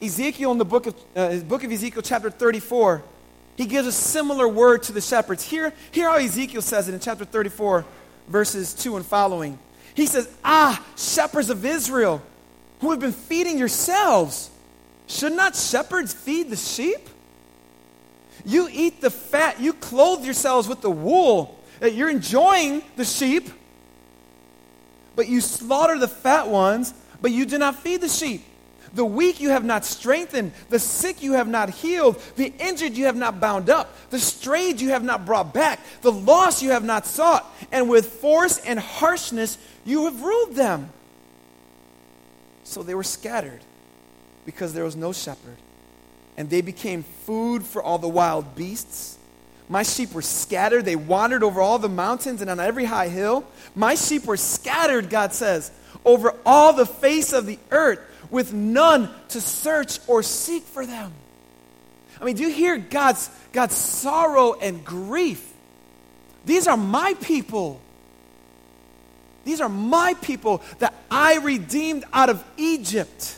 Ezekiel, 0.00 0.52
in 0.52 0.58
the 0.58 0.64
book 0.64 0.86
of, 0.86 0.94
uh, 1.16 1.36
book 1.38 1.64
of 1.64 1.72
Ezekiel, 1.72 2.02
chapter 2.02 2.30
34, 2.30 3.02
he 3.56 3.66
gives 3.66 3.88
a 3.88 3.92
similar 3.92 4.46
word 4.46 4.84
to 4.84 4.92
the 4.92 5.00
shepherds. 5.00 5.42
Here, 5.42 5.72
hear 5.90 6.08
how 6.08 6.18
Ezekiel 6.18 6.62
says 6.62 6.88
it 6.88 6.94
in 6.94 7.00
chapter 7.00 7.24
34, 7.24 7.84
verses 8.28 8.72
2 8.74 8.94
and 8.94 9.04
following. 9.04 9.58
He 9.94 10.06
says, 10.06 10.30
Ah, 10.44 10.80
shepherds 10.96 11.50
of 11.50 11.64
Israel, 11.64 12.22
who 12.80 12.92
have 12.92 13.00
been 13.00 13.10
feeding 13.10 13.58
yourselves, 13.58 14.52
should 15.08 15.32
not 15.32 15.56
shepherds 15.56 16.12
feed 16.12 16.50
the 16.50 16.56
sheep? 16.56 17.08
You 18.44 18.68
eat 18.70 19.00
the 19.00 19.10
fat, 19.10 19.60
you 19.60 19.72
clothe 19.72 20.24
yourselves 20.24 20.68
with 20.68 20.80
the 20.80 20.90
wool. 20.90 21.58
You're 21.82 22.10
enjoying 22.10 22.82
the 22.96 23.04
sheep, 23.04 23.48
but 25.16 25.28
you 25.28 25.40
slaughter 25.40 25.98
the 25.98 26.08
fat 26.08 26.48
ones, 26.48 26.94
but 27.20 27.30
you 27.30 27.46
do 27.46 27.58
not 27.58 27.76
feed 27.76 28.00
the 28.00 28.08
sheep. 28.08 28.44
The 28.94 29.04
weak 29.04 29.40
you 29.40 29.50
have 29.50 29.64
not 29.64 29.84
strengthened, 29.84 30.52
the 30.70 30.78
sick 30.78 31.22
you 31.22 31.32
have 31.34 31.48
not 31.48 31.70
healed, 31.70 32.20
the 32.36 32.52
injured 32.58 32.96
you 32.96 33.04
have 33.04 33.16
not 33.16 33.38
bound 33.38 33.68
up, 33.68 33.94
the 34.10 34.18
strayed 34.18 34.80
you 34.80 34.90
have 34.90 35.04
not 35.04 35.26
brought 35.26 35.52
back, 35.52 35.80
the 36.00 36.12
lost 36.12 36.62
you 36.62 36.70
have 36.70 36.84
not 36.84 37.06
sought, 37.06 37.46
and 37.70 37.88
with 37.88 38.06
force 38.06 38.58
and 38.58 38.78
harshness 38.78 39.58
you 39.84 40.06
have 40.06 40.22
ruled 40.22 40.54
them. 40.54 40.90
So 42.64 42.82
they 42.82 42.94
were 42.94 43.02
scattered 43.02 43.60
because 44.48 44.72
there 44.72 44.84
was 44.84 44.96
no 44.96 45.12
shepherd, 45.12 45.58
and 46.38 46.48
they 46.48 46.62
became 46.62 47.02
food 47.02 47.62
for 47.62 47.82
all 47.82 47.98
the 47.98 48.08
wild 48.08 48.56
beasts. 48.56 49.18
My 49.68 49.82
sheep 49.82 50.14
were 50.14 50.22
scattered. 50.22 50.86
They 50.86 50.96
wandered 50.96 51.42
over 51.42 51.60
all 51.60 51.78
the 51.78 51.90
mountains 51.90 52.40
and 52.40 52.48
on 52.48 52.58
every 52.58 52.86
high 52.86 53.08
hill. 53.08 53.44
My 53.74 53.94
sheep 53.94 54.24
were 54.24 54.38
scattered, 54.38 55.10
God 55.10 55.34
says, 55.34 55.70
over 56.02 56.34
all 56.46 56.72
the 56.72 56.86
face 56.86 57.34
of 57.34 57.44
the 57.44 57.58
earth 57.70 58.00
with 58.30 58.54
none 58.54 59.10
to 59.28 59.42
search 59.42 59.98
or 60.06 60.22
seek 60.22 60.62
for 60.62 60.86
them. 60.86 61.12
I 62.18 62.24
mean, 62.24 62.36
do 62.36 62.42
you 62.42 62.50
hear 62.50 62.78
God's, 62.78 63.28
God's 63.52 63.76
sorrow 63.76 64.54
and 64.54 64.82
grief? 64.82 65.46
These 66.46 66.66
are 66.66 66.78
my 66.78 67.12
people. 67.20 67.82
These 69.44 69.60
are 69.60 69.68
my 69.68 70.14
people 70.22 70.62
that 70.78 70.94
I 71.10 71.36
redeemed 71.36 72.04
out 72.14 72.30
of 72.30 72.42
Egypt 72.56 73.34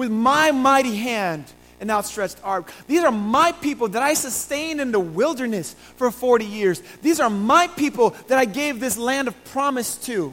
with 0.00 0.10
my 0.10 0.50
mighty 0.50 0.96
hand 0.96 1.44
and 1.78 1.90
outstretched 1.90 2.38
arm. 2.42 2.64
These 2.86 3.04
are 3.04 3.12
my 3.12 3.52
people 3.52 3.86
that 3.88 4.02
I 4.02 4.14
sustained 4.14 4.80
in 4.80 4.92
the 4.92 4.98
wilderness 4.98 5.76
for 5.96 6.10
40 6.10 6.46
years. 6.46 6.82
These 7.02 7.20
are 7.20 7.28
my 7.28 7.66
people 7.66 8.16
that 8.28 8.38
I 8.38 8.46
gave 8.46 8.80
this 8.80 8.96
land 8.96 9.28
of 9.28 9.44
promise 9.44 9.96
to. 10.06 10.32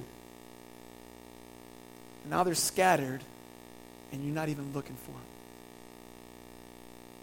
now 2.30 2.46
they're 2.46 2.56
scattered 2.56 3.20
and 4.14 4.24
you're 4.24 4.34
not 4.34 4.48
even 4.48 4.72
looking 4.74 4.96
for 4.96 5.12
them. 5.12 5.22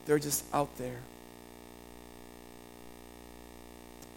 They're 0.04 0.18
just 0.18 0.44
out 0.52 0.76
there. 0.76 1.00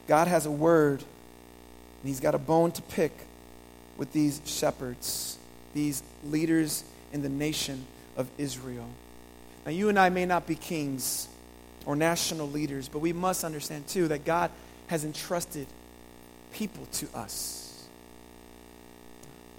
God 0.05 0.27
has 0.27 0.45
a 0.45 0.51
word, 0.51 0.99
and 0.99 2.09
He's 2.09 2.19
got 2.19 2.35
a 2.35 2.37
bone 2.37 2.71
to 2.73 2.81
pick 2.81 3.13
with 3.95 4.11
these 4.11 4.41
shepherds, 4.43 5.37
these 5.73 6.03
leaders 6.25 6.83
in 7.13 7.21
the 7.21 7.29
nation 7.29 7.85
of 8.17 8.29
Israel. 8.37 8.89
Now, 9.65 9.71
you 9.71 9.89
and 9.89 9.97
I 9.97 10.09
may 10.09 10.25
not 10.25 10.45
be 10.45 10.55
kings 10.55 11.29
or 11.85 11.95
national 11.95 12.49
leaders, 12.49 12.89
but 12.89 12.99
we 12.99 13.13
must 13.13 13.45
understand 13.45 13.87
too 13.87 14.09
that 14.09 14.25
God 14.25 14.51
has 14.87 15.05
entrusted 15.05 15.67
people 16.51 16.85
to 16.93 17.07
us 17.13 17.67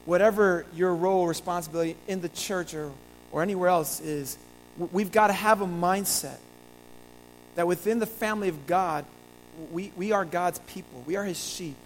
whatever 0.09 0.65
your 0.75 0.95
role 0.95 1.21
or 1.21 1.29
responsibility 1.29 1.95
in 2.07 2.23
the 2.23 2.31
church 2.31 2.73
or, 2.73 2.91
or 3.31 3.43
anywhere 3.43 3.69
else 3.69 4.01
is, 4.01 4.39
we've 4.91 5.13
got 5.13 5.27
to 5.27 5.35
have 5.35 5.61
a 5.61 5.67
mindset 5.67 6.39
that 7.57 7.67
within 7.67 7.99
the 7.99 8.07
family 8.07 8.49
of 8.49 8.67
God, 8.67 9.05
we, 9.71 9.93
we 9.99 10.11
are 10.11 10.25
God's 10.25 10.61
people. 10.61 11.05
We 11.07 11.17
are 11.17 11.25
his 11.25 11.39
sheep. 11.39 11.77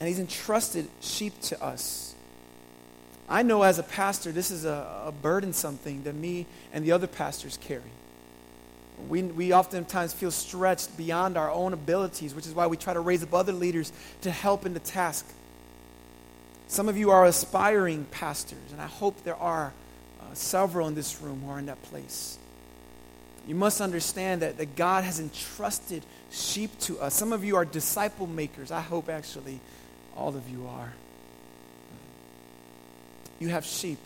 And 0.00 0.08
he's 0.08 0.18
entrusted 0.18 0.88
sheep 1.00 1.38
to 1.42 1.62
us. 1.62 2.14
I 3.28 3.42
know 3.42 3.62
as 3.62 3.78
a 3.78 3.82
pastor, 3.82 4.30
this 4.30 4.50
is 4.50 4.64
a, 4.64 5.04
a 5.06 5.12
burdensome 5.12 5.78
thing 5.78 6.04
that 6.04 6.14
me 6.14 6.46
and 6.72 6.84
the 6.84 6.92
other 6.92 7.06
pastors 7.06 7.58
carry. 7.60 7.82
We, 9.08 9.22
we 9.22 9.52
oftentimes 9.52 10.12
feel 10.12 10.30
stretched 10.30 10.96
beyond 10.96 11.36
our 11.36 11.50
own 11.50 11.72
abilities, 11.72 12.34
which 12.34 12.46
is 12.46 12.54
why 12.54 12.66
we 12.66 12.76
try 12.76 12.94
to 12.94 13.00
raise 13.00 13.22
up 13.22 13.34
other 13.34 13.52
leaders 13.52 13.92
to 14.22 14.30
help 14.30 14.64
in 14.64 14.74
the 14.74 14.80
task. 14.80 15.26
Some 16.68 16.88
of 16.88 16.96
you 16.96 17.10
are 17.10 17.24
aspiring 17.24 18.06
pastors, 18.10 18.72
and 18.72 18.80
I 18.80 18.86
hope 18.86 19.22
there 19.22 19.36
are 19.36 19.72
uh, 20.20 20.34
several 20.34 20.88
in 20.88 20.94
this 20.94 21.20
room 21.20 21.42
who 21.44 21.50
are 21.50 21.58
in 21.58 21.66
that 21.66 21.82
place. 21.82 22.38
You 23.46 23.54
must 23.54 23.80
understand 23.80 24.42
that, 24.42 24.58
that 24.58 24.76
God 24.76 25.04
has 25.04 25.20
entrusted 25.20 26.04
sheep 26.30 26.76
to 26.80 26.98
us. 27.00 27.14
Some 27.14 27.32
of 27.32 27.44
you 27.44 27.56
are 27.56 27.64
disciple 27.64 28.26
makers. 28.26 28.72
I 28.72 28.80
hope 28.80 29.08
actually 29.08 29.60
all 30.16 30.34
of 30.36 30.48
you 30.48 30.66
are. 30.68 30.92
You 33.38 33.48
have 33.48 33.64
sheep. 33.64 33.98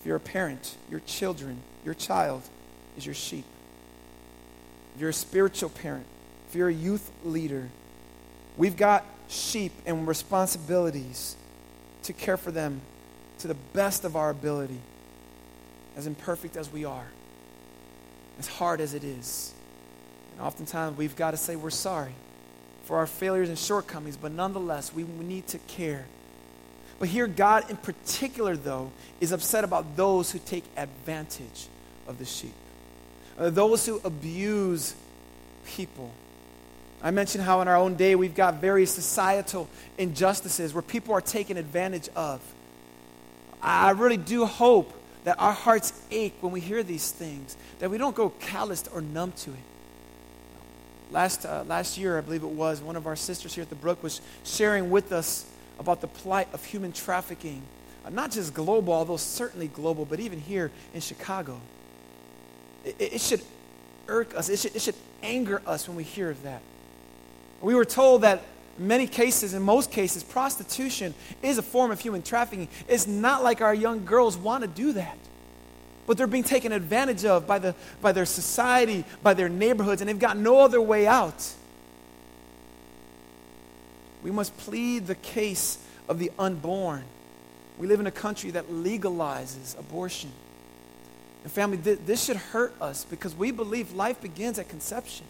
If 0.00 0.06
you're 0.06 0.16
a 0.16 0.20
parent, 0.20 0.76
your 0.90 1.00
children, 1.00 1.58
your 1.84 1.94
child 1.94 2.42
is 2.96 3.06
your 3.06 3.14
sheep. 3.14 3.44
If 4.94 5.00
you're 5.00 5.10
a 5.10 5.14
spiritual 5.14 5.70
parent, 5.70 6.06
if 6.48 6.54
you're 6.54 6.68
a 6.68 6.74
youth 6.74 7.10
leader, 7.24 7.68
we've 8.56 8.76
got 8.76 9.04
sheep 9.28 9.72
and 9.86 10.08
responsibilities 10.08 11.36
to 12.04 12.12
care 12.12 12.36
for 12.36 12.50
them 12.50 12.80
to 13.38 13.48
the 13.48 13.54
best 13.72 14.04
of 14.04 14.16
our 14.16 14.30
ability, 14.30 14.80
as 15.96 16.06
imperfect 16.06 16.56
as 16.56 16.72
we 16.72 16.84
are, 16.84 17.06
as 18.38 18.48
hard 18.48 18.80
as 18.80 18.94
it 18.94 19.04
is. 19.04 19.52
And 20.32 20.40
oftentimes 20.40 20.96
we've 20.96 21.16
got 21.16 21.32
to 21.32 21.36
say 21.36 21.54
we're 21.54 21.70
sorry 21.70 22.14
for 22.84 22.96
our 22.96 23.06
failures 23.06 23.48
and 23.48 23.58
shortcomings, 23.58 24.16
but 24.16 24.32
nonetheless, 24.32 24.94
we, 24.94 25.04
we 25.04 25.24
need 25.24 25.46
to 25.48 25.58
care. 25.58 26.06
But 26.98 27.08
here, 27.08 27.26
God 27.26 27.70
in 27.70 27.76
particular, 27.76 28.56
though, 28.56 28.90
is 29.20 29.32
upset 29.32 29.64
about 29.64 29.96
those 29.96 30.30
who 30.30 30.38
take 30.38 30.64
advantage 30.76 31.68
of 32.06 32.18
the 32.18 32.24
sheep, 32.24 32.54
uh, 33.38 33.50
those 33.50 33.86
who 33.86 34.00
abuse 34.04 34.94
people 35.64 36.10
I 37.00 37.10
mentioned 37.12 37.44
how 37.44 37.60
in 37.60 37.68
our 37.68 37.76
own 37.76 37.94
day 37.94 38.14
we've 38.16 38.34
got 38.34 38.54
various 38.54 38.92
societal 38.92 39.68
injustices 39.98 40.74
where 40.74 40.82
people 40.82 41.14
are 41.14 41.20
taken 41.20 41.56
advantage 41.56 42.08
of. 42.16 42.40
I 43.62 43.90
really 43.90 44.16
do 44.16 44.44
hope 44.44 44.92
that 45.24 45.38
our 45.38 45.52
hearts 45.52 45.92
ache 46.10 46.34
when 46.40 46.52
we 46.52 46.60
hear 46.60 46.82
these 46.82 47.10
things, 47.10 47.56
that 47.78 47.90
we 47.90 47.98
don't 47.98 48.16
go 48.16 48.30
calloused 48.30 48.88
or 48.92 49.00
numb 49.00 49.32
to 49.32 49.50
it. 49.50 49.56
Last, 51.10 51.46
uh, 51.46 51.64
last 51.66 51.98
year, 51.98 52.18
I 52.18 52.20
believe 52.20 52.42
it 52.42 52.48
was, 52.48 52.80
one 52.80 52.96
of 52.96 53.06
our 53.06 53.16
sisters 53.16 53.54
here 53.54 53.62
at 53.62 53.70
the 53.70 53.76
Brook 53.76 54.02
was 54.02 54.20
sharing 54.44 54.90
with 54.90 55.12
us 55.12 55.46
about 55.78 56.00
the 56.00 56.08
plight 56.08 56.48
of 56.52 56.64
human 56.64 56.92
trafficking, 56.92 57.62
uh, 58.04 58.10
not 58.10 58.30
just 58.30 58.54
global, 58.54 58.92
although 58.92 59.16
certainly 59.16 59.68
global, 59.68 60.04
but 60.04 60.20
even 60.20 60.40
here 60.40 60.70
in 60.94 61.00
Chicago. 61.00 61.60
It, 62.84 62.96
it 62.98 63.20
should 63.20 63.42
irk 64.06 64.34
us, 64.36 64.48
it 64.48 64.58
should, 64.58 64.76
it 64.76 64.82
should 64.82 64.96
anger 65.22 65.62
us 65.66 65.88
when 65.88 65.96
we 65.96 66.04
hear 66.04 66.30
of 66.30 66.42
that. 66.42 66.62
We 67.60 67.74
were 67.74 67.84
told 67.84 68.22
that 68.22 68.42
many 68.78 69.06
cases, 69.06 69.54
in 69.54 69.62
most 69.62 69.90
cases, 69.90 70.22
prostitution 70.22 71.14
is 71.42 71.58
a 71.58 71.62
form 71.62 71.90
of 71.90 72.00
human 72.00 72.22
trafficking. 72.22 72.68
It's 72.88 73.06
not 73.06 73.42
like 73.42 73.60
our 73.60 73.74
young 73.74 74.04
girls 74.04 74.36
want 74.36 74.62
to 74.62 74.68
do 74.68 74.92
that. 74.92 75.18
But 76.06 76.16
they're 76.16 76.26
being 76.26 76.44
taken 76.44 76.72
advantage 76.72 77.24
of 77.24 77.46
by, 77.46 77.58
the, 77.58 77.74
by 78.00 78.12
their 78.12 78.24
society, 78.24 79.04
by 79.22 79.34
their 79.34 79.48
neighborhoods, 79.48 80.00
and 80.00 80.08
they've 80.08 80.18
got 80.18 80.38
no 80.38 80.60
other 80.60 80.80
way 80.80 81.06
out. 81.06 81.52
We 84.22 84.30
must 84.30 84.56
plead 84.58 85.06
the 85.06 85.14
case 85.14 85.78
of 86.08 86.18
the 86.18 86.30
unborn. 86.38 87.04
We 87.78 87.86
live 87.86 88.00
in 88.00 88.06
a 88.06 88.12
country 88.12 88.50
that 88.52 88.68
legalizes 88.68 89.78
abortion. 89.78 90.32
And 91.44 91.52
family, 91.52 91.78
th- 91.78 92.00
this 92.04 92.24
should 92.24 92.36
hurt 92.36 92.74
us 92.80 93.04
because 93.04 93.34
we 93.34 93.50
believe 93.50 93.92
life 93.92 94.20
begins 94.20 94.58
at 94.58 94.68
conception. 94.68 95.26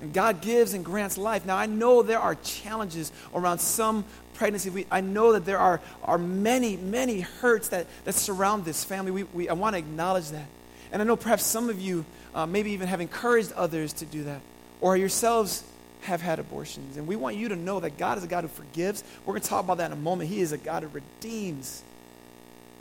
And 0.00 0.12
God 0.12 0.40
gives 0.40 0.74
and 0.74 0.84
grants 0.84 1.16
life. 1.18 1.46
Now, 1.46 1.56
I 1.56 1.66
know 1.66 2.02
there 2.02 2.18
are 2.18 2.34
challenges 2.36 3.12
around 3.34 3.58
some 3.58 4.04
pregnancy. 4.34 4.86
I 4.90 5.00
know 5.00 5.32
that 5.32 5.44
there 5.44 5.58
are, 5.58 5.80
are 6.02 6.18
many, 6.18 6.76
many 6.76 7.20
hurts 7.20 7.68
that, 7.68 7.86
that 8.04 8.14
surround 8.14 8.64
this 8.64 8.84
family. 8.84 9.10
We, 9.10 9.22
we, 9.24 9.48
I 9.48 9.52
want 9.52 9.74
to 9.74 9.78
acknowledge 9.78 10.30
that. 10.30 10.46
And 10.92 11.00
I 11.00 11.04
know 11.04 11.16
perhaps 11.16 11.44
some 11.44 11.70
of 11.70 11.80
you 11.80 12.04
uh, 12.34 12.46
maybe 12.46 12.72
even 12.72 12.88
have 12.88 13.00
encouraged 13.00 13.52
others 13.52 13.92
to 13.94 14.04
do 14.04 14.24
that, 14.24 14.40
or 14.80 14.96
yourselves 14.96 15.64
have 16.02 16.20
had 16.20 16.38
abortions. 16.38 16.96
And 16.96 17.06
we 17.06 17.16
want 17.16 17.36
you 17.36 17.48
to 17.48 17.56
know 17.56 17.80
that 17.80 17.96
God 17.96 18.18
is 18.18 18.24
a 18.24 18.26
God 18.26 18.42
who 18.42 18.48
forgives. 18.48 19.04
We're 19.24 19.34
going 19.34 19.42
to 19.42 19.48
talk 19.48 19.64
about 19.64 19.78
that 19.78 19.86
in 19.86 19.92
a 19.92 20.00
moment. 20.00 20.30
He 20.30 20.40
is 20.40 20.52
a 20.52 20.58
God 20.58 20.82
who 20.82 20.88
redeems. 20.88 21.82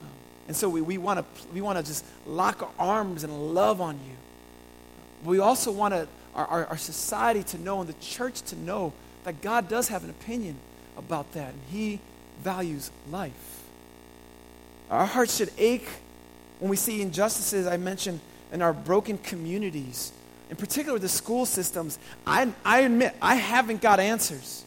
Um, 0.01 0.09
And 0.47 0.55
so 0.55 0.69
we, 0.69 0.81
we 0.81 0.97
want 0.97 1.19
to 1.19 1.25
we 1.53 1.61
wanna 1.61 1.83
just 1.83 2.03
lock 2.25 2.61
our 2.61 2.71
arms 2.79 3.23
and 3.23 3.53
love 3.53 3.79
on 3.79 3.95
you. 3.95 4.15
We 5.23 5.39
also 5.39 5.71
want 5.71 5.93
our, 5.93 6.07
our, 6.35 6.65
our 6.65 6.77
society 6.77 7.43
to 7.43 7.57
know 7.57 7.79
and 7.79 7.87
the 7.87 7.99
church 8.01 8.41
to 8.43 8.55
know 8.55 8.93
that 9.23 9.41
God 9.41 9.69
does 9.69 9.89
have 9.89 10.03
an 10.03 10.09
opinion 10.09 10.55
about 10.97 11.31
that, 11.33 11.53
and 11.53 11.61
He 11.71 11.99
values 12.43 12.91
life. 13.09 13.63
Our 14.89 15.05
hearts 15.05 15.37
should 15.37 15.51
ache 15.57 15.87
when 16.59 16.69
we 16.69 16.75
see 16.75 17.01
injustices 17.01 17.67
I 17.67 17.77
mentioned 17.77 18.19
in 18.51 18.61
our 18.61 18.73
broken 18.73 19.17
communities, 19.19 20.11
in 20.51 20.57
particular 20.57 20.99
the 20.99 21.09
school 21.09 21.45
systems. 21.47 21.97
I, 22.27 22.51
I 22.63 22.81
admit, 22.81 23.15
I 23.21 23.35
haven't 23.35 23.81
got 23.81 23.99
answers, 23.99 24.63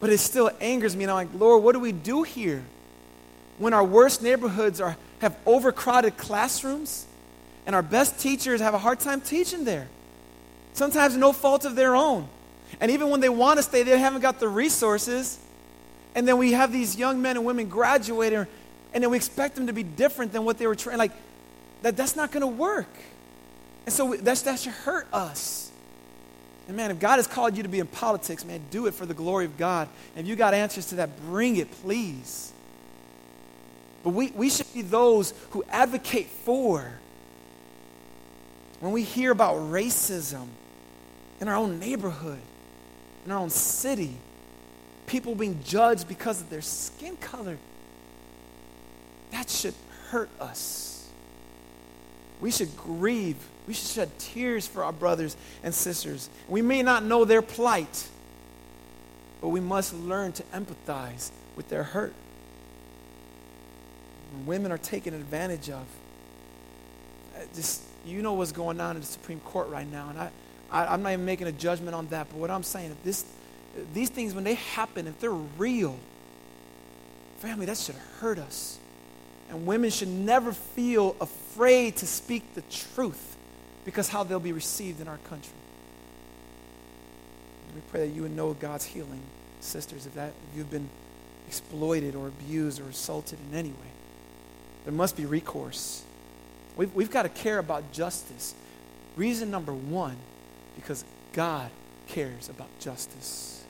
but 0.00 0.10
it 0.10 0.18
still 0.18 0.50
angers 0.60 0.94
me. 0.94 1.04
And 1.04 1.10
I'm 1.12 1.16
like, 1.16 1.40
Lord, 1.40 1.62
what 1.62 1.72
do 1.72 1.78
we 1.78 1.92
do 1.92 2.24
here? 2.24 2.62
When 3.58 3.72
our 3.72 3.84
worst 3.84 4.20
neighborhoods 4.20 4.80
are, 4.80 4.96
have 5.20 5.38
overcrowded 5.46 6.16
classrooms 6.16 7.06
and 7.66 7.74
our 7.74 7.82
best 7.82 8.18
teachers 8.18 8.60
have 8.60 8.74
a 8.74 8.78
hard 8.78 8.98
time 8.98 9.20
teaching 9.20 9.64
there. 9.64 9.86
Sometimes 10.72 11.16
no 11.16 11.32
fault 11.32 11.64
of 11.64 11.76
their 11.76 11.94
own. 11.94 12.28
And 12.80 12.90
even 12.90 13.10
when 13.10 13.20
they 13.20 13.28
want 13.28 13.58
to 13.58 13.62
stay, 13.62 13.84
they 13.84 13.98
haven't 13.98 14.22
got 14.22 14.40
the 14.40 14.48
resources. 14.48 15.38
And 16.14 16.26
then 16.26 16.38
we 16.38 16.52
have 16.52 16.72
these 16.72 16.96
young 16.96 17.22
men 17.22 17.36
and 17.36 17.46
women 17.46 17.68
graduating, 17.68 18.46
and 18.92 19.04
then 19.04 19.10
we 19.10 19.16
expect 19.16 19.54
them 19.54 19.68
to 19.68 19.72
be 19.72 19.82
different 19.82 20.32
than 20.32 20.44
what 20.44 20.58
they 20.58 20.66
were 20.66 20.74
trained. 20.74 20.98
Like, 20.98 21.12
that, 21.82 21.96
that's 21.96 22.16
not 22.16 22.32
going 22.32 22.40
to 22.40 22.46
work. 22.46 22.88
And 23.86 23.92
so 23.92 24.14
that's, 24.14 24.42
that 24.42 24.58
should 24.58 24.72
hurt 24.72 25.06
us. 25.12 25.70
And 26.68 26.76
man, 26.76 26.90
if 26.90 27.00
God 27.00 27.16
has 27.16 27.26
called 27.26 27.56
you 27.56 27.64
to 27.64 27.68
be 27.68 27.80
in 27.80 27.86
politics, 27.86 28.44
man, 28.44 28.60
do 28.70 28.86
it 28.86 28.94
for 28.94 29.04
the 29.04 29.14
glory 29.14 29.44
of 29.44 29.58
God. 29.58 29.88
And 30.14 30.24
if 30.24 30.30
you 30.30 30.36
got 30.36 30.54
answers 30.54 30.86
to 30.86 30.96
that, 30.96 31.20
bring 31.22 31.56
it, 31.56 31.70
please. 31.82 32.52
But 34.02 34.10
we, 34.10 34.30
we 34.30 34.50
should 34.50 34.72
be 34.72 34.82
those 34.82 35.34
who 35.50 35.64
advocate 35.68 36.28
for. 36.28 36.92
When 38.80 38.92
we 38.92 39.02
hear 39.02 39.30
about 39.30 39.56
racism 39.56 40.46
in 41.40 41.48
our 41.48 41.56
own 41.56 41.78
neighborhood, 41.78 42.40
in 43.26 43.32
our 43.32 43.38
own 43.38 43.50
city, 43.50 44.14
people 45.06 45.34
being 45.34 45.58
judged 45.64 46.08
because 46.08 46.40
of 46.40 46.48
their 46.48 46.62
skin 46.62 47.16
color, 47.16 47.58
that 49.32 49.50
should 49.50 49.74
hurt 50.10 50.30
us. 50.40 50.99
We 52.40 52.50
should 52.50 52.76
grieve. 52.76 53.36
We 53.66 53.74
should 53.74 53.88
shed 53.88 54.18
tears 54.18 54.66
for 54.66 54.84
our 54.84 54.92
brothers 54.92 55.36
and 55.62 55.74
sisters. 55.74 56.28
We 56.48 56.62
may 56.62 56.82
not 56.82 57.04
know 57.04 57.24
their 57.24 57.42
plight, 57.42 58.08
but 59.40 59.48
we 59.48 59.60
must 59.60 59.94
learn 59.94 60.32
to 60.32 60.42
empathize 60.54 61.30
with 61.56 61.68
their 61.68 61.82
hurt. 61.82 62.14
When 64.32 64.46
women 64.46 64.72
are 64.72 64.78
taken 64.78 65.14
advantage 65.14 65.70
of. 65.70 65.86
Just, 67.54 67.82
you 68.04 68.22
know 68.22 68.34
what's 68.34 68.52
going 68.52 68.80
on 68.80 68.96
in 68.96 69.02
the 69.02 69.06
Supreme 69.06 69.40
Court 69.40 69.68
right 69.68 69.90
now, 69.90 70.08
and 70.10 70.18
I, 70.18 70.30
I, 70.70 70.94
am 70.94 71.02
not 71.02 71.12
even 71.12 71.24
making 71.24 71.46
a 71.46 71.52
judgment 71.52 71.94
on 71.94 72.06
that, 72.08 72.28
but 72.28 72.38
what 72.38 72.50
I'm 72.50 72.62
saying, 72.62 72.90
if 72.90 73.02
this, 73.02 73.24
these 73.94 74.10
things, 74.10 74.34
when 74.34 74.44
they 74.44 74.54
happen, 74.54 75.06
if 75.06 75.18
they're 75.20 75.30
real, 75.30 75.98
family, 77.38 77.66
that 77.66 77.78
should 77.78 77.96
hurt 78.20 78.38
us. 78.38 78.78
And 79.48 79.66
women 79.66 79.90
should 79.90 80.08
never 80.08 80.52
feel 80.52 81.16
afraid 81.50 81.96
to 81.96 82.06
speak 82.06 82.54
the 82.54 82.62
truth 82.62 83.36
because 83.84 84.08
how 84.08 84.22
they'll 84.22 84.38
be 84.40 84.52
received 84.52 85.00
in 85.00 85.08
our 85.08 85.18
country. 85.28 85.52
We 87.74 87.80
pray 87.90 88.08
that 88.08 88.14
you 88.14 88.22
would 88.22 88.34
know 88.34 88.52
God's 88.54 88.84
healing, 88.84 89.22
sisters, 89.60 90.06
if, 90.06 90.14
that, 90.14 90.32
if 90.50 90.58
you've 90.58 90.70
been 90.70 90.88
exploited 91.46 92.14
or 92.14 92.28
abused 92.28 92.80
or 92.80 92.88
assaulted 92.88 93.38
in 93.50 93.56
any 93.56 93.68
way. 93.70 93.90
There 94.84 94.92
must 94.92 95.16
be 95.16 95.24
recourse. 95.24 96.02
We've, 96.76 96.92
we've 96.94 97.10
got 97.10 97.22
to 97.22 97.28
care 97.28 97.58
about 97.58 97.92
justice. 97.92 98.54
Reason 99.16 99.50
number 99.50 99.72
one 99.72 100.16
because 100.76 101.04
God 101.32 101.70
cares 102.08 102.48
about 102.48 102.68
justice. 102.78 103.64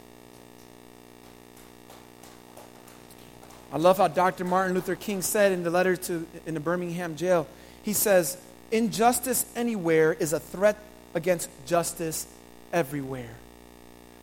I 3.73 3.77
love 3.77 3.99
how 3.99 4.09
Dr. 4.09 4.45
Martin 4.45 4.75
Luther 4.75 4.97
King 4.97 5.23
said 5.23 5.53
in 5.53 5.63
the 5.63 5.71
letter 5.71 5.97
to 5.97 6.27
in 6.47 6.55
the 6.55 6.61
Birmingham 6.61 7.17
jail. 7.17 7.47
He 7.83 7.93
says, 7.93 8.37
"Injustice 8.71 9.47
anywhere 9.57 10.13
is 10.13 10.33
a 10.33 10.41
threat 10.41 10.77
against 11.15 11.49
justice 11.67 12.27
everywhere." 12.73 13.37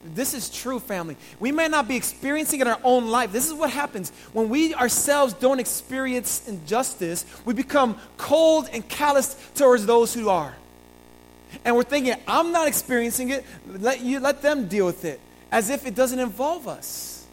This 0.04 0.34
is 0.34 0.50
true, 0.50 0.80
family. 0.80 1.18
We 1.40 1.52
may 1.52 1.68
not 1.68 1.88
be 1.88 1.96
experiencing 1.96 2.60
it 2.60 2.68
in 2.68 2.74
our 2.74 2.80
own 2.84 3.08
life. 3.08 3.32
This 3.32 3.48
is 3.48 3.54
what 3.54 3.72
happens 3.72 4.12
when 4.32 4.50
we 4.50 4.74
ourselves 4.74 5.34
don't 5.34 5.60
experience 5.60 6.48
injustice. 6.48 7.26
We 7.46 7.54
become 7.54 7.98
cold 8.18 8.70
and 8.72 8.88
callous 8.88 9.36
towards 9.56 9.86
those 9.86 10.14
who 10.14 10.30
are. 10.30 10.56
And 11.66 11.76
we're 11.76 11.84
thinking, 11.84 12.16
I'm 12.28 12.52
not 12.52 12.68
experiencing 12.68 13.30
it. 13.30 13.46
Let, 13.68 14.02
you, 14.02 14.20
let 14.20 14.42
them 14.42 14.68
deal 14.68 14.86
with 14.86 15.06
it, 15.06 15.20
as 15.52 15.70
if 15.70 15.86
it 15.86 15.96
doesn't 15.96 16.20
involve 16.20 16.68
us. 16.68 17.26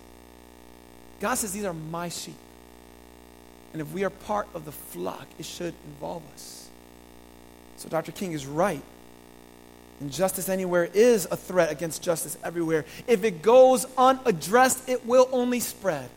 God 1.20 1.34
says, 1.34 1.52
These 1.52 1.64
are 1.64 1.74
my 1.74 2.08
sheep. 2.08 2.34
And 3.74 3.80
if 3.82 3.92
we 3.92 4.04
are 4.04 4.10
part 4.10 4.46
of 4.54 4.64
the 4.64 4.70
flock, 4.70 5.26
it 5.36 5.44
should 5.44 5.74
involve 5.88 6.22
us. 6.32 6.70
So 7.76 7.88
Dr. 7.88 8.12
King 8.12 8.30
is 8.30 8.46
right. 8.46 8.80
Injustice 10.00 10.48
anywhere 10.48 10.88
is 10.94 11.26
a 11.28 11.36
threat 11.36 11.72
against 11.72 12.00
justice 12.00 12.38
everywhere. 12.44 12.84
If 13.08 13.24
it 13.24 13.42
goes 13.42 13.84
unaddressed, 13.98 14.88
it 14.88 15.04
will 15.04 15.28
only 15.32 15.58
spread. 15.58 16.08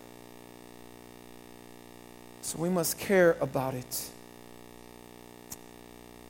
So 2.43 2.59
we 2.59 2.69
must 2.69 2.99
care 2.99 3.35
about 3.41 3.73
it. 3.73 4.09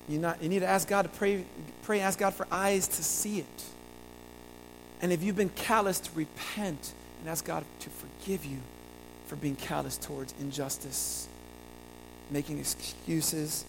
You, 0.08 0.20
not, 0.20 0.42
you 0.42 0.48
need 0.48 0.60
to 0.60 0.68
ask 0.68 0.88
God 0.88 1.02
to 1.02 1.10
pray, 1.10 1.44
pray, 1.84 2.00
ask 2.00 2.18
God 2.18 2.36
for 2.36 2.48
eyes 2.50 2.88
to 2.88 3.04
see 3.04 3.40
it. 3.40 3.64
And 5.02 5.12
if 5.12 5.22
you've 5.22 5.36
been 5.36 5.50
callous, 5.50 6.00
to 6.00 6.10
repent 6.16 6.94
and 7.20 7.30
ask 7.30 7.44
God 7.44 7.66
to 7.82 7.90
forgive 7.90 8.46
you 8.46 8.60
for 9.28 9.36
being 9.36 9.56
callous 9.56 9.98
towards 9.98 10.34
injustice, 10.40 11.28
making 12.32 12.60
excuses. 12.60 13.66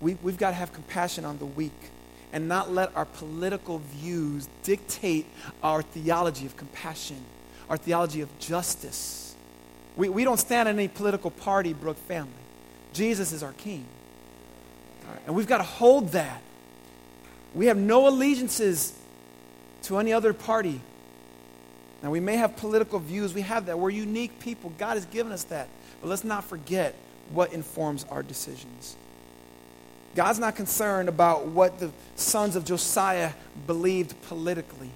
We, 0.00 0.16
we've 0.22 0.38
got 0.38 0.50
to 0.50 0.56
have 0.56 0.72
compassion 0.72 1.24
on 1.24 1.38
the 1.38 1.46
weak 1.46 1.90
and 2.32 2.48
not 2.48 2.72
let 2.72 2.94
our 2.96 3.04
political 3.04 3.78
views 3.78 4.48
dictate 4.62 5.26
our 5.62 5.82
theology 5.82 6.46
of 6.46 6.56
compassion, 6.56 7.24
our 7.68 7.76
theology 7.76 8.20
of 8.20 8.38
justice. 8.38 9.34
We, 9.96 10.08
we 10.08 10.24
don't 10.24 10.38
stand 10.38 10.68
in 10.68 10.78
any 10.78 10.88
political 10.88 11.30
party, 11.30 11.72
Brook 11.72 11.96
family. 11.96 12.32
Jesus 12.92 13.32
is 13.32 13.42
our 13.42 13.52
king. 13.52 13.84
And 15.26 15.34
we've 15.34 15.46
got 15.46 15.58
to 15.58 15.64
hold 15.64 16.08
that. 16.10 16.42
We 17.54 17.66
have 17.66 17.76
no 17.76 18.08
allegiances 18.08 18.92
to 19.84 19.98
any 19.98 20.12
other 20.12 20.32
party. 20.32 20.80
Now, 22.02 22.10
we 22.10 22.20
may 22.20 22.36
have 22.36 22.56
political 22.56 22.98
views, 22.98 23.34
we 23.34 23.42
have 23.42 23.66
that. 23.66 23.78
We're 23.78 23.90
unique 23.90 24.38
people. 24.38 24.72
God 24.78 24.94
has 24.94 25.04
given 25.06 25.32
us 25.32 25.44
that. 25.44 25.68
But 26.00 26.08
let's 26.08 26.24
not 26.24 26.44
forget 26.44 26.94
what 27.30 27.52
informs 27.52 28.04
our 28.04 28.22
decisions. 28.22 28.96
God's 30.14 30.38
not 30.38 30.56
concerned 30.56 31.08
about 31.08 31.46
what 31.46 31.78
the 31.78 31.90
sons 32.16 32.56
of 32.56 32.64
Josiah 32.64 33.32
believed 33.66 34.20
politically. 34.22 34.90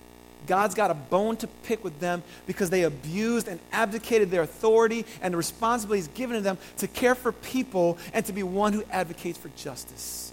God's 0.46 0.74
got 0.74 0.90
a 0.90 0.94
bone 0.94 1.36
to 1.38 1.46
pick 1.46 1.84
with 1.84 2.00
them 2.00 2.22
because 2.46 2.70
they 2.70 2.82
abused 2.82 3.46
and 3.46 3.60
abdicated 3.70 4.30
their 4.30 4.42
authority 4.42 5.06
and 5.20 5.34
the 5.34 5.38
responsibilities 5.38 6.08
given 6.08 6.36
to 6.36 6.42
them 6.42 6.58
to 6.78 6.88
care 6.88 7.14
for 7.14 7.30
people 7.30 7.98
and 8.12 8.24
to 8.26 8.32
be 8.32 8.42
one 8.42 8.72
who 8.72 8.82
advocates 8.90 9.38
for 9.38 9.48
justice. 9.50 10.32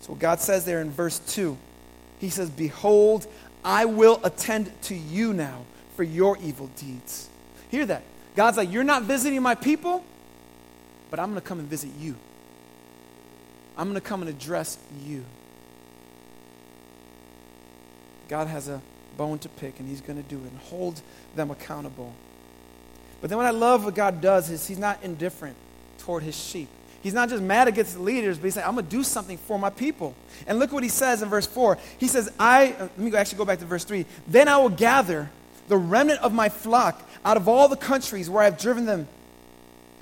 So, 0.00 0.14
God 0.14 0.40
says 0.40 0.64
there 0.64 0.80
in 0.80 0.90
verse 0.90 1.18
2, 1.18 1.56
He 2.18 2.28
says, 2.28 2.50
Behold, 2.50 3.26
I 3.66 3.84
will 3.84 4.20
attend 4.22 4.70
to 4.82 4.94
you 4.94 5.32
now 5.32 5.64
for 5.96 6.04
your 6.04 6.38
evil 6.38 6.68
deeds. 6.76 7.28
Hear 7.68 7.84
that. 7.86 8.04
God's 8.36 8.56
like, 8.56 8.70
You're 8.70 8.84
not 8.84 9.02
visiting 9.02 9.42
my 9.42 9.56
people, 9.56 10.04
but 11.10 11.18
I'm 11.18 11.30
going 11.30 11.40
to 11.40 11.46
come 11.46 11.58
and 11.58 11.68
visit 11.68 11.90
you. 11.98 12.14
I'm 13.76 13.88
going 13.88 14.00
to 14.00 14.06
come 14.06 14.22
and 14.22 14.30
address 14.30 14.78
you. 15.04 15.24
God 18.28 18.46
has 18.46 18.68
a 18.68 18.80
bone 19.16 19.40
to 19.40 19.48
pick, 19.48 19.80
and 19.80 19.88
He's 19.88 20.00
going 20.00 20.22
to 20.22 20.28
do 20.28 20.36
it 20.36 20.50
and 20.50 20.58
hold 20.58 21.02
them 21.34 21.50
accountable. 21.50 22.14
But 23.20 23.30
then 23.30 23.36
what 23.36 23.46
I 23.46 23.50
love 23.50 23.84
what 23.84 23.96
God 23.96 24.20
does 24.20 24.48
is 24.48 24.68
He's 24.68 24.78
not 24.78 25.02
indifferent 25.02 25.56
toward 25.98 26.22
His 26.22 26.36
sheep. 26.36 26.68
He's 27.06 27.14
not 27.14 27.28
just 27.28 27.40
mad 27.40 27.68
against 27.68 27.94
the 27.94 28.02
leaders, 28.02 28.36
but 28.36 28.46
He's 28.46 28.54
saying, 28.54 28.66
I'm 28.66 28.74
going 28.74 28.84
to 28.84 28.90
do 28.90 29.04
something 29.04 29.38
for 29.38 29.60
my 29.60 29.70
people. 29.70 30.16
And 30.48 30.58
look 30.58 30.72
what 30.72 30.82
He 30.82 30.88
says 30.88 31.22
in 31.22 31.28
verse 31.28 31.46
4. 31.46 31.78
He 31.98 32.08
says, 32.08 32.32
I, 32.36 32.72
uh, 32.72 32.88
let 32.96 32.98
me 32.98 33.14
actually 33.14 33.38
go 33.38 33.44
back 33.44 33.60
to 33.60 33.64
verse 33.64 33.84
3. 33.84 34.04
Then 34.26 34.48
I 34.48 34.56
will 34.56 34.70
gather 34.70 35.30
the 35.68 35.76
remnant 35.76 36.18
of 36.22 36.32
my 36.34 36.48
flock 36.48 37.00
out 37.24 37.36
of 37.36 37.46
all 37.46 37.68
the 37.68 37.76
countries 37.76 38.28
where 38.28 38.42
I 38.42 38.46
have 38.46 38.58
driven 38.58 38.86
them 38.86 39.06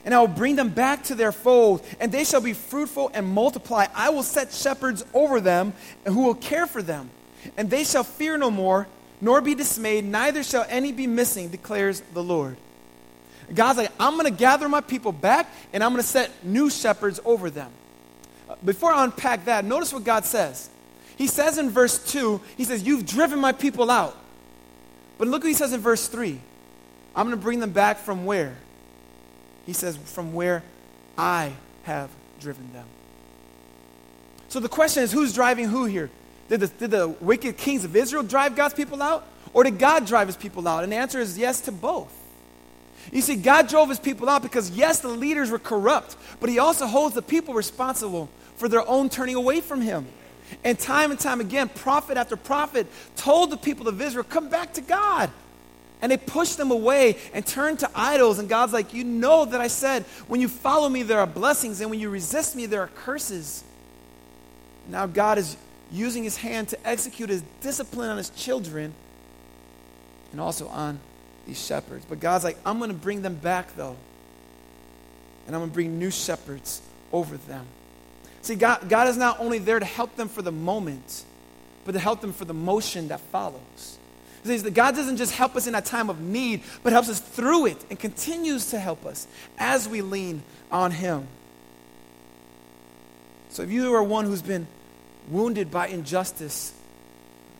and 0.06 0.14
I 0.14 0.20
will 0.20 0.28
bring 0.28 0.56
them 0.56 0.70
back 0.70 1.04
to 1.04 1.14
their 1.14 1.30
fold, 1.30 1.84
and 2.00 2.10
they 2.10 2.24
shall 2.24 2.40
be 2.40 2.54
fruitful 2.54 3.10
and 3.12 3.26
multiply. 3.26 3.86
I 3.94 4.08
will 4.08 4.22
set 4.22 4.50
shepherds 4.50 5.04
over 5.12 5.42
them 5.42 5.74
who 6.06 6.22
will 6.22 6.34
care 6.34 6.66
for 6.66 6.80
them 6.80 7.10
and 7.58 7.68
they 7.68 7.84
shall 7.84 8.04
fear 8.04 8.38
no 8.38 8.50
more, 8.50 8.86
nor 9.20 9.42
be 9.42 9.54
dismayed, 9.54 10.06
neither 10.06 10.42
shall 10.42 10.64
any 10.70 10.90
be 10.90 11.06
missing, 11.06 11.50
declares 11.50 12.02
the 12.14 12.22
Lord. 12.22 12.56
God's 13.52 13.78
like, 13.78 13.92
I'm 13.98 14.14
going 14.14 14.24
to 14.24 14.38
gather 14.38 14.68
my 14.68 14.80
people 14.80 15.12
back 15.12 15.52
and 15.72 15.82
I'm 15.82 15.90
going 15.92 16.02
to 16.02 16.08
set 16.08 16.30
new 16.44 16.70
shepherds 16.70 17.20
over 17.24 17.50
them. 17.50 17.70
Before 18.64 18.92
I 18.92 19.04
unpack 19.04 19.46
that, 19.46 19.64
notice 19.64 19.92
what 19.92 20.04
God 20.04 20.24
says. 20.24 20.70
He 21.16 21.26
says 21.26 21.58
in 21.58 21.70
verse 21.70 21.98
2, 22.12 22.40
He 22.56 22.64
says, 22.64 22.82
You've 22.82 23.06
driven 23.06 23.38
my 23.38 23.52
people 23.52 23.90
out. 23.90 24.16
But 25.18 25.28
look 25.28 25.42
what 25.42 25.48
He 25.48 25.54
says 25.54 25.72
in 25.72 25.80
verse 25.80 26.08
3 26.08 26.40
I'm 27.14 27.26
going 27.26 27.36
to 27.36 27.42
bring 27.42 27.60
them 27.60 27.70
back 27.70 27.98
from 27.98 28.24
where? 28.24 28.56
He 29.66 29.72
says, 29.72 29.96
From 29.96 30.32
where 30.32 30.62
I 31.16 31.52
have 31.84 32.10
driven 32.40 32.72
them. 32.72 32.86
So 34.48 34.60
the 34.60 34.68
question 34.68 35.02
is 35.02 35.12
who's 35.12 35.32
driving 35.32 35.68
who 35.68 35.84
here? 35.84 36.10
Did 36.48 36.60
the, 36.60 36.66
did 36.68 36.90
the 36.90 37.08
wicked 37.08 37.56
kings 37.56 37.84
of 37.84 37.96
Israel 37.96 38.22
drive 38.22 38.54
God's 38.54 38.74
people 38.74 39.02
out? 39.02 39.26
Or 39.52 39.64
did 39.64 39.78
God 39.78 40.06
drive 40.06 40.26
his 40.26 40.36
people 40.36 40.66
out? 40.68 40.82
And 40.82 40.92
the 40.92 40.96
answer 40.96 41.20
is 41.20 41.38
yes 41.38 41.62
to 41.62 41.72
both. 41.72 42.12
You 43.12 43.20
see, 43.20 43.36
God 43.36 43.68
drove 43.68 43.88
his 43.88 43.98
people 43.98 44.28
out 44.28 44.42
because, 44.42 44.70
yes, 44.70 45.00
the 45.00 45.08
leaders 45.08 45.50
were 45.50 45.58
corrupt, 45.58 46.16
but 46.40 46.48
he 46.48 46.58
also 46.58 46.86
holds 46.86 47.14
the 47.14 47.22
people 47.22 47.54
responsible 47.54 48.28
for 48.56 48.68
their 48.68 48.86
own 48.88 49.08
turning 49.08 49.34
away 49.34 49.60
from 49.60 49.80
him. 49.80 50.06
And 50.62 50.78
time 50.78 51.10
and 51.10 51.18
time 51.18 51.40
again, 51.40 51.68
prophet 51.68 52.16
after 52.16 52.36
prophet 52.36 52.86
told 53.16 53.50
the 53.50 53.56
people 53.56 53.88
of 53.88 54.00
Israel, 54.00 54.24
come 54.24 54.48
back 54.48 54.74
to 54.74 54.80
God. 54.80 55.30
And 56.02 56.12
they 56.12 56.16
pushed 56.16 56.58
them 56.58 56.70
away 56.70 57.16
and 57.32 57.46
turned 57.46 57.78
to 57.80 57.90
idols. 57.94 58.38
And 58.38 58.48
God's 58.48 58.74
like, 58.74 58.92
You 58.92 59.04
know 59.04 59.46
that 59.46 59.60
I 59.60 59.68
said, 59.68 60.02
when 60.28 60.40
you 60.40 60.48
follow 60.48 60.88
me, 60.88 61.02
there 61.02 61.18
are 61.18 61.26
blessings, 61.26 61.80
and 61.80 61.88
when 61.88 61.98
you 61.98 62.10
resist 62.10 62.54
me, 62.54 62.66
there 62.66 62.82
are 62.82 62.88
curses. 62.88 63.64
Now 64.88 65.06
God 65.06 65.38
is 65.38 65.56
using 65.90 66.24
his 66.24 66.36
hand 66.36 66.68
to 66.68 66.86
execute 66.86 67.30
his 67.30 67.42
discipline 67.62 68.10
on 68.10 68.18
his 68.18 68.28
children 68.30 68.92
and 70.32 70.40
also 70.40 70.68
on 70.68 70.98
these 71.46 71.64
shepherds. 71.64 72.04
But 72.08 72.20
God's 72.20 72.44
like, 72.44 72.58
I'm 72.64 72.78
going 72.78 72.90
to 72.90 72.96
bring 72.96 73.22
them 73.22 73.34
back, 73.34 73.74
though. 73.76 73.96
And 75.46 75.54
I'm 75.54 75.60
going 75.60 75.70
to 75.70 75.74
bring 75.74 75.98
new 75.98 76.10
shepherds 76.10 76.80
over 77.12 77.36
them. 77.36 77.66
See, 78.42 78.54
God, 78.54 78.88
God 78.88 79.08
is 79.08 79.16
not 79.16 79.40
only 79.40 79.58
there 79.58 79.78
to 79.78 79.84
help 79.84 80.16
them 80.16 80.28
for 80.28 80.42
the 80.42 80.52
moment, 80.52 81.24
but 81.84 81.92
to 81.92 81.98
help 81.98 82.20
them 82.20 82.32
for 82.32 82.44
the 82.44 82.54
motion 82.54 83.08
that 83.08 83.20
follows. 83.20 83.98
God 84.44 84.94
doesn't 84.94 85.16
just 85.16 85.32
help 85.32 85.56
us 85.56 85.66
in 85.66 85.72
that 85.72 85.86
time 85.86 86.10
of 86.10 86.20
need, 86.20 86.62
but 86.82 86.92
helps 86.92 87.08
us 87.08 87.20
through 87.20 87.66
it 87.66 87.82
and 87.88 87.98
continues 87.98 88.70
to 88.70 88.78
help 88.78 89.06
us 89.06 89.26
as 89.56 89.88
we 89.88 90.02
lean 90.02 90.42
on 90.70 90.90
Him. 90.90 91.26
So 93.48 93.62
if 93.62 93.70
you 93.70 93.94
are 93.94 94.02
one 94.02 94.26
who's 94.26 94.42
been 94.42 94.66
wounded 95.30 95.70
by 95.70 95.88
injustice 95.88 96.74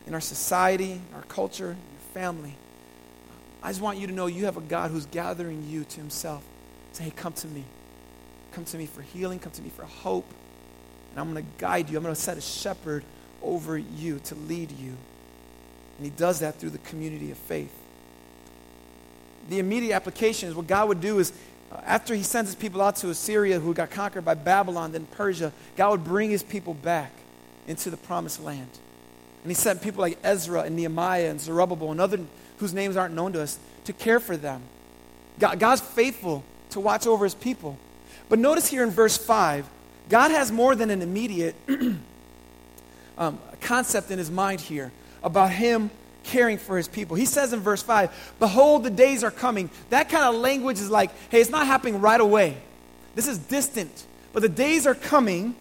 in 0.06 0.12
our 0.12 0.20
society, 0.20 1.00
our 1.14 1.22
culture, 1.22 1.68
your 1.68 2.00
family, 2.12 2.54
I 3.64 3.68
just 3.68 3.80
want 3.80 3.98
you 3.98 4.06
to 4.06 4.12
know 4.12 4.26
you 4.26 4.44
have 4.44 4.58
a 4.58 4.60
God 4.60 4.90
who's 4.90 5.06
gathering 5.06 5.64
you 5.66 5.84
to 5.84 5.96
himself. 5.96 6.44
Say, 6.92 7.04
hey, 7.04 7.12
come 7.16 7.32
to 7.32 7.48
me. 7.48 7.64
Come 8.52 8.66
to 8.66 8.76
me 8.76 8.84
for 8.84 9.00
healing. 9.00 9.38
Come 9.38 9.52
to 9.52 9.62
me 9.62 9.70
for 9.70 9.84
hope. 9.84 10.26
And 11.10 11.18
I'm 11.18 11.32
going 11.32 11.42
to 11.42 11.50
guide 11.56 11.88
you. 11.88 11.96
I'm 11.96 12.02
going 12.02 12.14
to 12.14 12.20
set 12.20 12.36
a 12.36 12.42
shepherd 12.42 13.04
over 13.42 13.78
you 13.78 14.20
to 14.24 14.34
lead 14.34 14.70
you. 14.70 14.92
And 15.96 16.04
he 16.04 16.10
does 16.10 16.40
that 16.40 16.56
through 16.56 16.70
the 16.70 16.78
community 16.78 17.30
of 17.30 17.38
faith. 17.38 17.74
The 19.48 19.60
immediate 19.60 19.94
application 19.94 20.50
is 20.50 20.54
what 20.54 20.66
God 20.66 20.88
would 20.88 21.00
do 21.00 21.18
is 21.18 21.32
uh, 21.72 21.80
after 21.86 22.14
he 22.14 22.22
sends 22.22 22.50
his 22.50 22.56
people 22.56 22.82
out 22.82 22.96
to 22.96 23.08
Assyria, 23.08 23.60
who 23.60 23.72
got 23.72 23.90
conquered 23.90 24.26
by 24.26 24.34
Babylon, 24.34 24.92
then 24.92 25.06
Persia, 25.06 25.54
God 25.76 25.90
would 25.90 26.04
bring 26.04 26.28
his 26.28 26.42
people 26.42 26.74
back 26.74 27.12
into 27.66 27.88
the 27.88 27.96
promised 27.96 28.42
land. 28.42 28.68
And 29.42 29.50
he 29.50 29.54
sent 29.54 29.80
people 29.80 30.02
like 30.02 30.18
Ezra 30.22 30.62
and 30.62 30.76
Nehemiah 30.76 31.30
and 31.30 31.40
Zerubbabel 31.40 31.92
and 31.92 32.00
other 32.00 32.18
whose 32.58 32.74
names 32.74 32.96
aren't 32.96 33.14
known 33.14 33.32
to 33.32 33.42
us 33.42 33.58
to 33.84 33.92
care 33.92 34.20
for 34.20 34.36
them. 34.36 34.62
God, 35.38 35.58
God's 35.58 35.80
faithful 35.80 36.44
to 36.70 36.80
watch 36.80 37.06
over 37.06 37.24
his 37.24 37.34
people. 37.34 37.78
But 38.28 38.38
notice 38.38 38.68
here 38.68 38.82
in 38.82 38.90
verse 38.90 39.16
5, 39.16 39.68
God 40.08 40.30
has 40.30 40.52
more 40.52 40.74
than 40.74 40.90
an 40.90 41.02
immediate 41.02 41.54
um, 43.18 43.38
concept 43.60 44.10
in 44.10 44.18
his 44.18 44.30
mind 44.30 44.60
here 44.60 44.92
about 45.22 45.50
him 45.50 45.90
caring 46.24 46.58
for 46.58 46.76
his 46.76 46.88
people. 46.88 47.16
He 47.16 47.26
says 47.26 47.52
in 47.52 47.60
verse 47.60 47.82
5, 47.82 48.34
Behold, 48.38 48.84
the 48.84 48.90
days 48.90 49.24
are 49.24 49.30
coming. 49.30 49.70
That 49.90 50.08
kind 50.08 50.24
of 50.24 50.40
language 50.40 50.78
is 50.78 50.90
like, 50.90 51.10
hey, 51.30 51.40
it's 51.40 51.50
not 51.50 51.66
happening 51.66 52.00
right 52.00 52.20
away. 52.20 52.56
This 53.14 53.28
is 53.28 53.38
distant. 53.38 54.06
But 54.32 54.42
the 54.42 54.48
days 54.48 54.86
are 54.86 54.94
coming, 54.94 55.54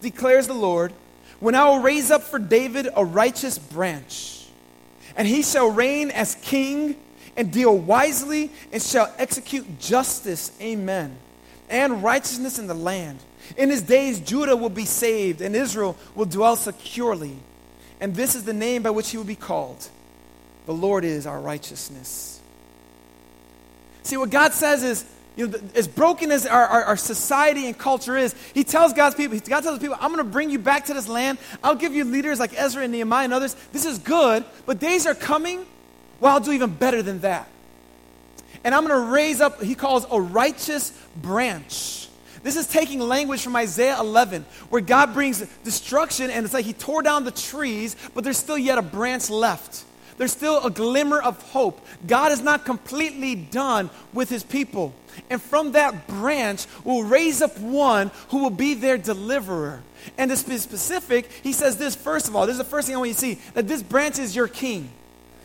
declares 0.00 0.46
the 0.46 0.54
Lord, 0.54 0.92
when 1.40 1.54
I 1.54 1.68
will 1.68 1.80
raise 1.80 2.10
up 2.10 2.22
for 2.22 2.38
David 2.38 2.88
a 2.94 3.04
righteous 3.04 3.58
branch, 3.58 4.43
and 5.16 5.26
he 5.28 5.42
shall 5.42 5.70
reign 5.70 6.10
as 6.10 6.34
king 6.36 6.96
and 7.36 7.52
deal 7.52 7.76
wisely 7.76 8.50
and 8.72 8.82
shall 8.82 9.12
execute 9.18 9.78
justice. 9.80 10.52
Amen. 10.60 11.16
And 11.68 12.02
righteousness 12.02 12.58
in 12.58 12.66
the 12.66 12.74
land. 12.74 13.18
In 13.56 13.70
his 13.70 13.82
days, 13.82 14.20
Judah 14.20 14.56
will 14.56 14.70
be 14.70 14.86
saved, 14.86 15.40
and 15.40 15.54
Israel 15.54 15.96
will 16.14 16.24
dwell 16.24 16.56
securely. 16.56 17.36
And 18.00 18.14
this 18.14 18.34
is 18.34 18.44
the 18.44 18.52
name 18.52 18.82
by 18.82 18.90
which 18.90 19.10
he 19.10 19.16
will 19.16 19.24
be 19.24 19.34
called 19.34 19.88
The 20.66 20.74
Lord 20.74 21.04
is 21.04 21.26
our 21.26 21.40
righteousness. 21.40 22.40
See, 24.02 24.16
what 24.16 24.30
God 24.30 24.52
says 24.52 24.82
is, 24.82 25.04
you 25.36 25.48
know, 25.48 25.58
as 25.74 25.88
broken 25.88 26.30
as 26.30 26.46
our, 26.46 26.66
our, 26.66 26.84
our, 26.84 26.96
society 26.96 27.66
and 27.66 27.76
culture 27.76 28.16
is, 28.16 28.34
he 28.52 28.62
tells 28.62 28.92
God's 28.92 29.16
people, 29.16 29.38
God 29.40 29.62
tells 29.62 29.80
people, 29.80 29.96
I'm 30.00 30.12
going 30.12 30.24
to 30.24 30.30
bring 30.30 30.50
you 30.50 30.60
back 30.60 30.84
to 30.86 30.94
this 30.94 31.08
land. 31.08 31.38
I'll 31.62 31.74
give 31.74 31.92
you 31.92 32.04
leaders 32.04 32.38
like 32.38 32.52
Ezra 32.56 32.84
and 32.84 32.92
Nehemiah 32.92 33.24
and 33.24 33.34
others. 33.34 33.56
This 33.72 33.84
is 33.84 33.98
good, 33.98 34.44
but 34.64 34.78
days 34.78 35.06
are 35.06 35.14
coming 35.14 35.66
where 36.20 36.32
I'll 36.32 36.40
do 36.40 36.52
even 36.52 36.74
better 36.74 37.02
than 37.02 37.20
that. 37.20 37.48
And 38.62 38.74
I'm 38.74 38.86
going 38.86 38.98
to 38.98 39.10
raise 39.10 39.40
up, 39.40 39.60
he 39.60 39.74
calls 39.74 40.06
a 40.10 40.20
righteous 40.20 40.92
branch. 41.16 42.08
This 42.42 42.56
is 42.56 42.66
taking 42.66 43.00
language 43.00 43.42
from 43.42 43.56
Isaiah 43.56 43.98
11, 43.98 44.44
where 44.68 44.82
God 44.82 45.14
brings 45.14 45.40
destruction, 45.64 46.30
and 46.30 46.44
it's 46.44 46.54
like 46.54 46.64
he 46.64 46.74
tore 46.74 47.02
down 47.02 47.24
the 47.24 47.30
trees, 47.30 47.96
but 48.14 48.22
there's 48.22 48.36
still 48.36 48.58
yet 48.58 48.78
a 48.78 48.82
branch 48.82 49.30
left. 49.30 49.84
There's 50.16 50.32
still 50.32 50.64
a 50.64 50.70
glimmer 50.70 51.20
of 51.20 51.40
hope. 51.50 51.84
God 52.06 52.32
is 52.32 52.40
not 52.40 52.64
completely 52.64 53.34
done 53.34 53.90
with 54.12 54.28
his 54.28 54.44
people. 54.44 54.94
And 55.30 55.40
from 55.40 55.72
that 55.72 56.06
branch 56.06 56.66
will 56.84 57.04
raise 57.04 57.42
up 57.42 57.58
one 57.58 58.10
who 58.28 58.38
will 58.38 58.50
be 58.50 58.74
their 58.74 58.98
deliverer. 58.98 59.82
And 60.18 60.30
to 60.30 60.48
be 60.48 60.58
specific, 60.58 61.30
he 61.42 61.52
says 61.52 61.76
this 61.76 61.94
first 61.96 62.28
of 62.28 62.36
all. 62.36 62.46
This 62.46 62.54
is 62.54 62.58
the 62.58 62.64
first 62.64 62.86
thing 62.86 62.96
I 62.96 62.98
want 62.98 63.08
you 63.08 63.14
to 63.14 63.20
see 63.20 63.38
that 63.54 63.66
this 63.68 63.82
branch 63.82 64.18
is 64.18 64.36
your 64.36 64.48
king, 64.48 64.90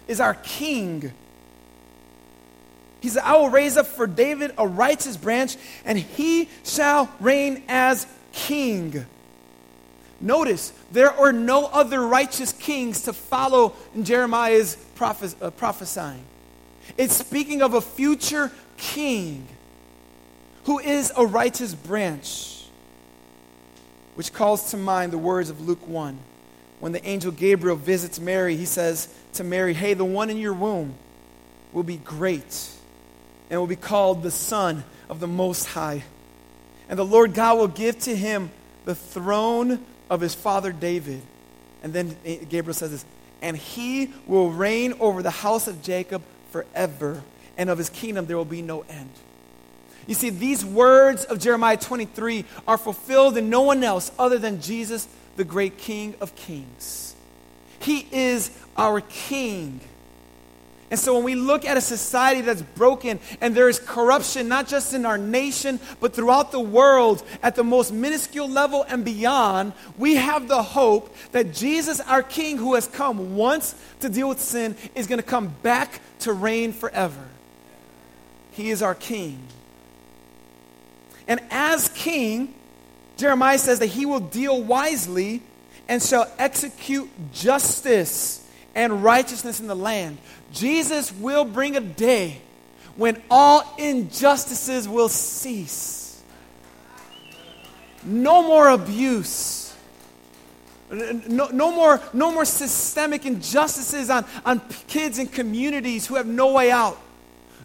is 0.07 0.19
our 0.19 0.35
king. 0.35 1.11
He 3.01 3.09
said, 3.09 3.23
I 3.23 3.37
will 3.37 3.49
raise 3.49 3.77
up 3.77 3.87
for 3.87 4.07
David 4.07 4.53
a 4.57 4.67
righteous 4.67 5.15
branch, 5.15 5.55
and 5.85 5.97
he 5.97 6.49
shall 6.63 7.09
reign 7.19 7.63
as 7.69 8.05
king. 8.33 9.05
Notice, 10.21 10.73
there 10.91 11.11
are 11.11 11.31
no 11.31 11.65
other 11.67 12.05
righteous 12.05 12.51
kings 12.51 13.03
to 13.03 13.13
follow 13.13 13.73
in 13.95 14.03
Jeremiah's 14.03 14.75
prophes- 14.95 15.35
uh, 15.41 15.49
prophesying. 15.51 16.23
It's 16.97 17.15
speaking 17.15 17.61
of 17.61 17.73
a 17.73 17.81
future 17.81 18.51
king 18.77 19.47
who 20.65 20.79
is 20.79 21.11
a 21.15 21.25
righteous 21.25 21.73
branch, 21.73 22.65
which 24.15 24.33
calls 24.33 24.71
to 24.71 24.77
mind 24.77 25.13
the 25.13 25.17
words 25.17 25.49
of 25.49 25.65
Luke 25.67 25.87
1. 25.87 26.17
When 26.79 26.91
the 26.91 27.05
angel 27.05 27.31
Gabriel 27.31 27.75
visits 27.75 28.19
Mary, 28.19 28.55
he 28.55 28.65
says 28.65 29.07
to 29.33 29.43
Mary, 29.43 29.73
Hey, 29.73 29.93
the 29.93 30.05
one 30.05 30.29
in 30.29 30.37
your 30.37 30.53
womb 30.53 30.95
will 31.73 31.83
be 31.83 31.97
great 31.97 32.69
and 33.49 33.59
will 33.59 33.67
be 33.67 33.75
called 33.75 34.23
the 34.23 34.31
Son 34.31 34.83
of 35.09 35.19
the 35.19 35.27
Most 35.27 35.65
High. 35.67 36.03
And 36.87 36.97
the 36.97 37.05
Lord 37.05 37.33
God 37.33 37.57
will 37.57 37.67
give 37.67 37.99
to 37.99 38.15
him 38.15 38.51
the 38.85 38.95
throne 38.95 39.83
of 40.09 40.21
his 40.21 40.35
father 40.35 40.71
David. 40.71 41.21
And 41.83 41.93
then 41.93 42.15
Gabriel 42.49 42.73
says 42.73 42.91
this, 42.91 43.05
and 43.41 43.55
he 43.55 44.11
will 44.27 44.51
reign 44.51 44.93
over 44.99 45.23
the 45.23 45.31
house 45.31 45.67
of 45.67 45.81
Jacob 45.81 46.21
forever, 46.51 47.23
and 47.57 47.69
of 47.69 47.77
his 47.77 47.89
kingdom 47.89 48.25
there 48.25 48.37
will 48.37 48.45
be 48.45 48.61
no 48.61 48.81
end. 48.89 49.11
You 50.07 50.15
see, 50.15 50.29
these 50.29 50.65
words 50.65 51.23
of 51.25 51.39
Jeremiah 51.39 51.77
23 51.77 52.43
are 52.67 52.77
fulfilled 52.77 53.37
in 53.37 53.49
no 53.49 53.61
one 53.61 53.83
else 53.83 54.11
other 54.17 54.39
than 54.39 54.59
Jesus, 54.59 55.07
the 55.37 55.43
great 55.43 55.77
King 55.77 56.15
of 56.19 56.35
Kings. 56.35 57.15
He 57.79 58.07
is 58.11 58.51
our 58.75 59.01
King. 59.01 59.79
And 60.91 60.99
so 60.99 61.13
when 61.13 61.23
we 61.23 61.35
look 61.35 61.65
at 61.65 61.77
a 61.77 61.81
society 61.81 62.41
that's 62.41 62.63
broken 62.63 63.19
and 63.41 63.53
there 63.53 63.69
is 63.69 63.79
corruption, 63.79 64.47
not 64.47 64.67
just 64.67 64.93
in 64.93 65.05
our 65.05 65.17
nation, 65.17 65.79
but 65.99 66.13
throughout 66.13 66.51
the 66.51 66.59
world 66.59 67.23
at 67.43 67.55
the 67.55 67.63
most 67.63 67.93
minuscule 67.93 68.49
level 68.49 68.83
and 68.87 69.05
beyond, 69.05 69.73
we 69.97 70.15
have 70.15 70.47
the 70.47 70.63
hope 70.63 71.15
that 71.31 71.53
Jesus, 71.53 71.99
our 72.01 72.23
King, 72.23 72.57
who 72.57 72.73
has 72.73 72.87
come 72.87 73.35
once 73.35 73.75
to 73.99 74.09
deal 74.09 74.29
with 74.29 74.39
sin, 74.39 74.75
is 74.95 75.05
going 75.05 75.19
to 75.19 75.25
come 75.25 75.53
back 75.61 76.01
to 76.19 76.33
reign 76.33 76.73
forever. 76.73 77.27
He 78.51 78.71
is 78.71 78.81
our 78.81 78.95
King. 78.95 79.39
And 81.27 81.39
as 81.51 81.89
King, 81.89 82.55
Jeremiah 83.17 83.59
says 83.59 83.79
that 83.79 83.87
he 83.87 84.07
will 84.07 84.19
deal 84.19 84.63
wisely 84.63 85.43
and 85.87 86.01
shall 86.01 86.31
execute 86.39 87.09
justice 87.31 88.43
and 88.75 89.03
righteousness 89.03 89.59
in 89.59 89.67
the 89.67 89.75
land. 89.75 90.17
Jesus 90.51 91.11
will 91.13 91.45
bring 91.45 91.75
a 91.75 91.81
day 91.81 92.41
when 92.95 93.21
all 93.29 93.75
injustices 93.77 94.87
will 94.87 95.09
cease. 95.09 96.21
No 98.03 98.43
more 98.43 98.69
abuse. 98.69 99.73
No, 100.91 101.47
no, 101.47 101.71
more, 101.71 102.01
no 102.13 102.31
more 102.31 102.45
systemic 102.45 103.25
injustices 103.25 104.09
on, 104.09 104.25
on 104.43 104.61
kids 104.87 105.19
and 105.19 105.31
communities 105.31 106.07
who 106.07 106.15
have 106.15 106.25
no 106.25 106.53
way 106.53 106.71
out. 106.71 106.99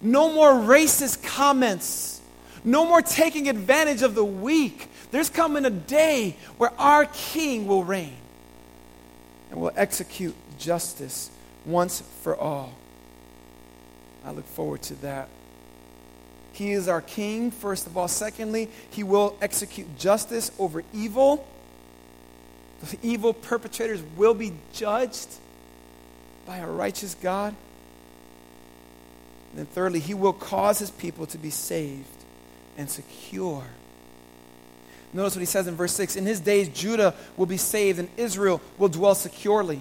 No 0.03 0.33
more 0.33 0.53
racist 0.53 1.25
comments. 1.25 2.21
No 2.65 2.85
more 2.87 3.01
taking 3.01 3.49
advantage 3.49 4.03
of 4.03 4.15
the 4.15 4.25
weak. 4.25 4.89
There's 5.11 5.31
coming 5.31 5.65
a 5.65 5.71
day 5.71 6.37
where 6.59 6.73
our 6.79 7.07
king 7.07 7.67
will 7.67 7.85
reign 7.85 8.17
and 9.51 9.61
will 9.61 9.73
execute 9.75 10.35
justice 10.65 11.31
once 11.67 12.03
for 12.23 12.37
all. 12.37 12.73
I 14.25 14.31
look 14.31 14.47
forward 14.47 14.83
to 14.83 14.95
that. 15.03 15.29
He 16.53 16.73
is 16.73 16.89
our 16.89 17.01
king, 17.03 17.51
first 17.51 17.87
of 17.87 17.97
all. 17.97 18.09
Secondly, 18.09 18.71
he 18.91 19.03
will 19.03 19.37
execute 19.43 19.99
justice 19.99 20.51
over 20.59 20.83
evil. 20.95 21.47
The 22.81 22.99
evil 23.03 23.33
perpetrators 23.35 24.01
will 24.17 24.35
be 24.35 24.53
judged 24.73 25.29
by 26.47 26.59
a 26.59 26.67
righteous 26.67 27.15
God. 27.15 27.55
And 29.51 29.59
then, 29.59 29.67
thirdly, 29.67 30.01
he 30.01 30.15
will 30.15 30.33
cause 30.33 30.79
his 30.79 30.91
people 30.91 31.27
to 31.27 31.39
be 31.39 31.51
saved 31.51 32.05
and 32.77 32.89
secure. 32.89 33.65
Notice 35.13 35.37
what 35.37 35.41
he 35.41 35.47
says 35.47 35.69
in 35.69 35.77
verse 35.77 35.93
6 35.93 36.17
In 36.17 36.27
his 36.27 36.41
days, 36.41 36.69
Judah 36.69 37.15
will 37.37 37.47
be 37.47 37.57
saved 37.57 37.99
and 37.99 38.09
Israel 38.17 38.61
will 38.79 38.89
dwell 38.89 39.15
securely. 39.15 39.81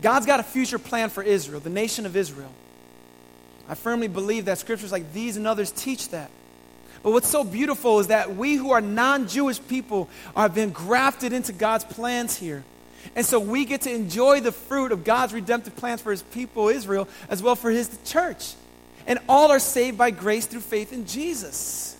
God's 0.00 0.26
got 0.26 0.40
a 0.40 0.44
future 0.44 0.78
plan 0.78 1.10
for 1.10 1.22
Israel, 1.22 1.60
the 1.60 1.70
nation 1.70 2.06
of 2.06 2.16
Israel. 2.16 2.52
I 3.68 3.74
firmly 3.74 4.08
believe 4.08 4.46
that 4.46 4.58
scriptures 4.58 4.92
like 4.92 5.12
these 5.12 5.36
and 5.36 5.46
others 5.46 5.70
teach 5.70 6.10
that. 6.10 6.30
But 7.02 7.12
what's 7.12 7.28
so 7.28 7.44
beautiful 7.44 8.00
is 8.00 8.08
that 8.08 8.34
we 8.34 8.54
who 8.54 8.72
are 8.72 8.80
non 8.80 9.28
Jewish 9.28 9.60
people 9.68 10.08
are 10.34 10.48
been 10.48 10.70
grafted 10.70 11.32
into 11.32 11.52
God's 11.52 11.84
plans 11.84 12.36
here. 12.36 12.64
And 13.14 13.24
so 13.24 13.38
we 13.38 13.64
get 13.64 13.82
to 13.82 13.92
enjoy 13.92 14.40
the 14.40 14.52
fruit 14.52 14.92
of 14.92 15.04
God's 15.04 15.32
redemptive 15.32 15.76
plans 15.76 16.00
for 16.00 16.10
his 16.10 16.22
people, 16.22 16.68
Israel, 16.68 17.08
as 17.28 17.42
well 17.42 17.56
for 17.56 17.70
his 17.70 17.96
church. 18.04 18.54
And 19.06 19.18
all 19.28 19.50
are 19.50 19.60
saved 19.60 19.96
by 19.96 20.10
grace 20.10 20.46
through 20.46 20.60
faith 20.60 20.92
in 20.92 21.06
Jesus. 21.06 21.96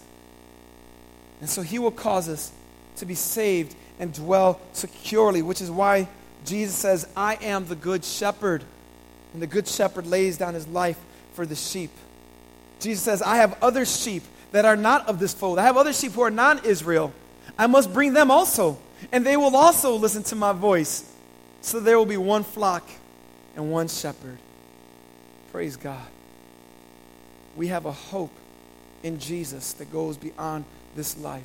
And 1.41 1.49
so 1.49 1.63
he 1.63 1.79
will 1.79 1.93
cause 1.93 2.29
us 2.29 2.53
to 2.97 3.07
be 3.07 3.15
saved 3.15 3.75
and 4.01 4.13
dwell 4.13 4.61
securely, 4.73 5.43
which 5.43 5.61
is 5.61 5.71
why 5.71 6.09
Jesus 6.49 6.75
says, 6.75 7.07
I 7.17 7.35
am 7.37 7.67
the 7.67 7.77
good 7.77 8.05
shepherd. 8.05 8.65
And 9.33 9.43
the 9.43 9.47
good 9.47 9.69
shepherd 9.69 10.07
lays 10.07 10.39
down 10.39 10.55
his 10.55 10.67
life 10.67 10.99
for 11.35 11.45
the 11.47 11.55
sheep. 11.55 11.91
Jesus 12.81 13.05
says, 13.05 13.23
I 13.23 13.37
have 13.37 13.63
other 13.63 13.85
sheep 13.85 14.23
that 14.53 14.65
are 14.65 14.77
not 14.77 15.09
of 15.09 15.19
this 15.19 15.35
fold. 15.35 15.59
I 15.59 15.65
have 15.65 15.77
other 15.77 15.93
sheep 15.93 16.13
who 16.13 16.23
are 16.23 16.31
non 16.31 16.65
Israel. 16.65 17.13
I 17.59 17.67
must 17.67 17.93
bring 17.93 18.13
them 18.13 18.31
also, 18.31 18.79
and 19.13 19.25
they 19.27 19.37
will 19.37 19.57
also 19.57 19.95
listen 19.97 20.23
to 20.25 20.37
my 20.37 20.53
voice. 20.53 21.05
So 21.61 21.81
there 21.81 21.99
will 21.99 22.07
be 22.07 22.17
one 22.17 22.45
flock 22.45 22.89
and 23.57 23.71
one 23.71 23.89
shepherd. 23.89 24.39
Praise 25.53 25.77
God. 25.77 26.07
We 27.57 27.69
have 27.69 27.87
a 27.87 27.93
hope 27.93 28.33
in 29.03 29.19
Jesus 29.19 29.73
that 29.75 29.93
goes 29.93 30.17
beyond 30.17 30.65
this 30.95 31.19
life. 31.19 31.45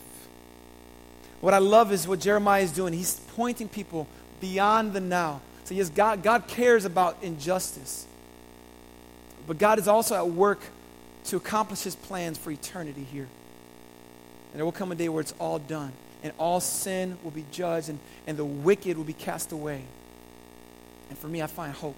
What 1.41 1.53
I 1.53 1.57
love 1.57 1.91
is 1.91 2.07
what 2.07 2.19
Jeremiah 2.19 2.61
is 2.61 2.71
doing. 2.71 2.93
He's 2.93 3.19
pointing 3.35 3.67
people 3.67 4.07
beyond 4.43 4.91
the 4.91 4.99
now. 4.99 5.39
So, 5.63 5.73
yes, 5.73 5.87
God, 5.87 6.21
God 6.21 6.47
cares 6.47 6.83
about 6.83 7.15
injustice. 7.21 8.05
But 9.47 9.57
God 9.57 9.79
is 9.79 9.87
also 9.87 10.15
at 10.15 10.27
work 10.27 10.59
to 11.25 11.37
accomplish 11.37 11.83
his 11.83 11.95
plans 11.95 12.37
for 12.37 12.51
eternity 12.51 13.05
here. 13.09 13.29
And 14.51 14.59
there 14.59 14.65
will 14.65 14.73
come 14.73 14.91
a 14.91 14.95
day 14.95 15.07
where 15.07 15.21
it's 15.21 15.33
all 15.39 15.59
done, 15.59 15.93
and 16.23 16.33
all 16.37 16.59
sin 16.59 17.17
will 17.23 17.31
be 17.31 17.45
judged, 17.53 17.87
and, 17.87 17.99
and 18.27 18.35
the 18.35 18.43
wicked 18.43 18.97
will 18.97 19.05
be 19.05 19.13
cast 19.13 19.53
away. 19.53 19.83
And 21.07 21.17
for 21.17 21.29
me, 21.29 21.41
I 21.41 21.47
find 21.47 21.73
hope 21.73 21.95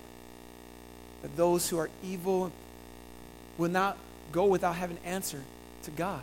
that 1.24 1.36
those 1.36 1.68
who 1.68 1.80
are 1.80 1.90
evil 2.04 2.52
will 3.58 3.72
not 3.72 3.98
go 4.32 4.46
without 4.46 4.76
having 4.76 4.98
an 4.98 5.04
answer 5.04 5.42
to 5.82 5.92
God. 5.92 6.22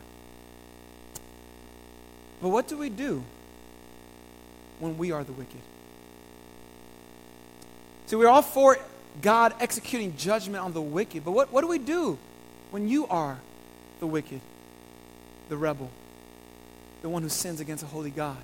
But 2.40 2.50
what 2.50 2.68
do 2.68 2.78
we 2.78 2.90
do 2.90 3.24
when 4.78 4.96
we 4.96 5.10
are 5.10 5.24
the 5.24 5.32
wicked? 5.32 5.60
See, 8.12 8.16
we're 8.16 8.28
all 8.28 8.42
for 8.42 8.76
God 9.22 9.54
executing 9.58 10.18
judgment 10.18 10.62
on 10.62 10.74
the 10.74 10.82
wicked, 10.82 11.24
but 11.24 11.30
what, 11.30 11.50
what 11.50 11.62
do 11.62 11.66
we 11.66 11.78
do 11.78 12.18
when 12.70 12.86
you 12.86 13.06
are 13.06 13.38
the 14.00 14.06
wicked, 14.06 14.42
the 15.48 15.56
rebel, 15.56 15.90
the 17.00 17.08
one 17.08 17.22
who 17.22 17.30
sins 17.30 17.58
against 17.58 17.82
a 17.82 17.86
holy 17.86 18.10
God? 18.10 18.36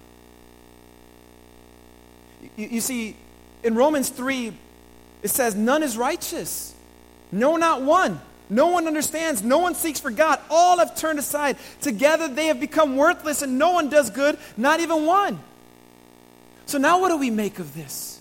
You, 2.56 2.68
you 2.68 2.80
see, 2.80 3.14
in 3.62 3.74
Romans 3.74 4.08
3, 4.08 4.54
it 5.22 5.28
says, 5.28 5.54
None 5.54 5.82
is 5.82 5.98
righteous. 5.98 6.74
No, 7.30 7.56
not 7.56 7.82
one. 7.82 8.22
No 8.48 8.68
one 8.68 8.86
understands. 8.86 9.42
No 9.42 9.58
one 9.58 9.74
seeks 9.74 10.00
for 10.00 10.10
God. 10.10 10.40
All 10.48 10.78
have 10.78 10.96
turned 10.96 11.18
aside. 11.18 11.58
Together 11.82 12.26
they 12.26 12.46
have 12.46 12.58
become 12.58 12.96
worthless, 12.96 13.42
and 13.42 13.58
no 13.58 13.72
one 13.72 13.90
does 13.90 14.08
good, 14.08 14.38
not 14.56 14.80
even 14.80 15.04
one. 15.04 15.38
So 16.64 16.78
now 16.78 17.02
what 17.02 17.10
do 17.10 17.18
we 17.18 17.28
make 17.28 17.58
of 17.58 17.74
this? 17.74 18.17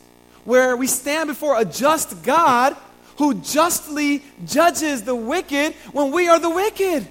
Where 0.47 0.77
we 0.77 0.87
stand 0.87 1.27
before 1.27 1.59
a 1.59 1.65
just 1.65 2.23
God 2.23 2.73
who 3.17 3.33
justly 3.41 4.23
judges 4.45 5.03
the 5.03 5.13
wicked 5.13 5.73
when 5.91 6.11
we 6.11 6.29
are 6.29 6.39
the 6.39 6.49
wicked. 6.49 7.05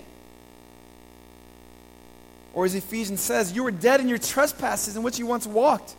Or 2.55 2.65
as 2.65 2.75
Ephesians 2.75 3.21
says, 3.21 3.53
you 3.53 3.63
were 3.63 3.71
dead 3.71 4.01
in 4.01 4.09
your 4.09 4.17
trespasses 4.17 4.97
in 4.97 5.03
which 5.03 5.19
you 5.19 5.27
once 5.27 5.47
walked 5.47 5.95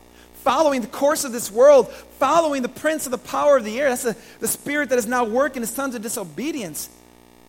following 0.47 0.79
the 0.79 0.87
course 0.87 1.25
of 1.25 1.33
this 1.33 1.51
world, 1.51 1.91
following 1.91 2.61
the 2.61 2.69
prince 2.69 3.05
of 3.05 3.11
the 3.11 3.17
power 3.17 3.57
of 3.57 3.65
the 3.65 3.79
air. 3.81 3.89
That's 3.89 4.03
the, 4.03 4.15
the 4.39 4.47
spirit 4.47 4.89
that 4.89 4.97
is 4.97 5.05
now 5.05 5.25
working 5.25 5.61
the 5.61 5.67
sons 5.67 5.93
of 5.93 6.01
disobedience 6.01 6.89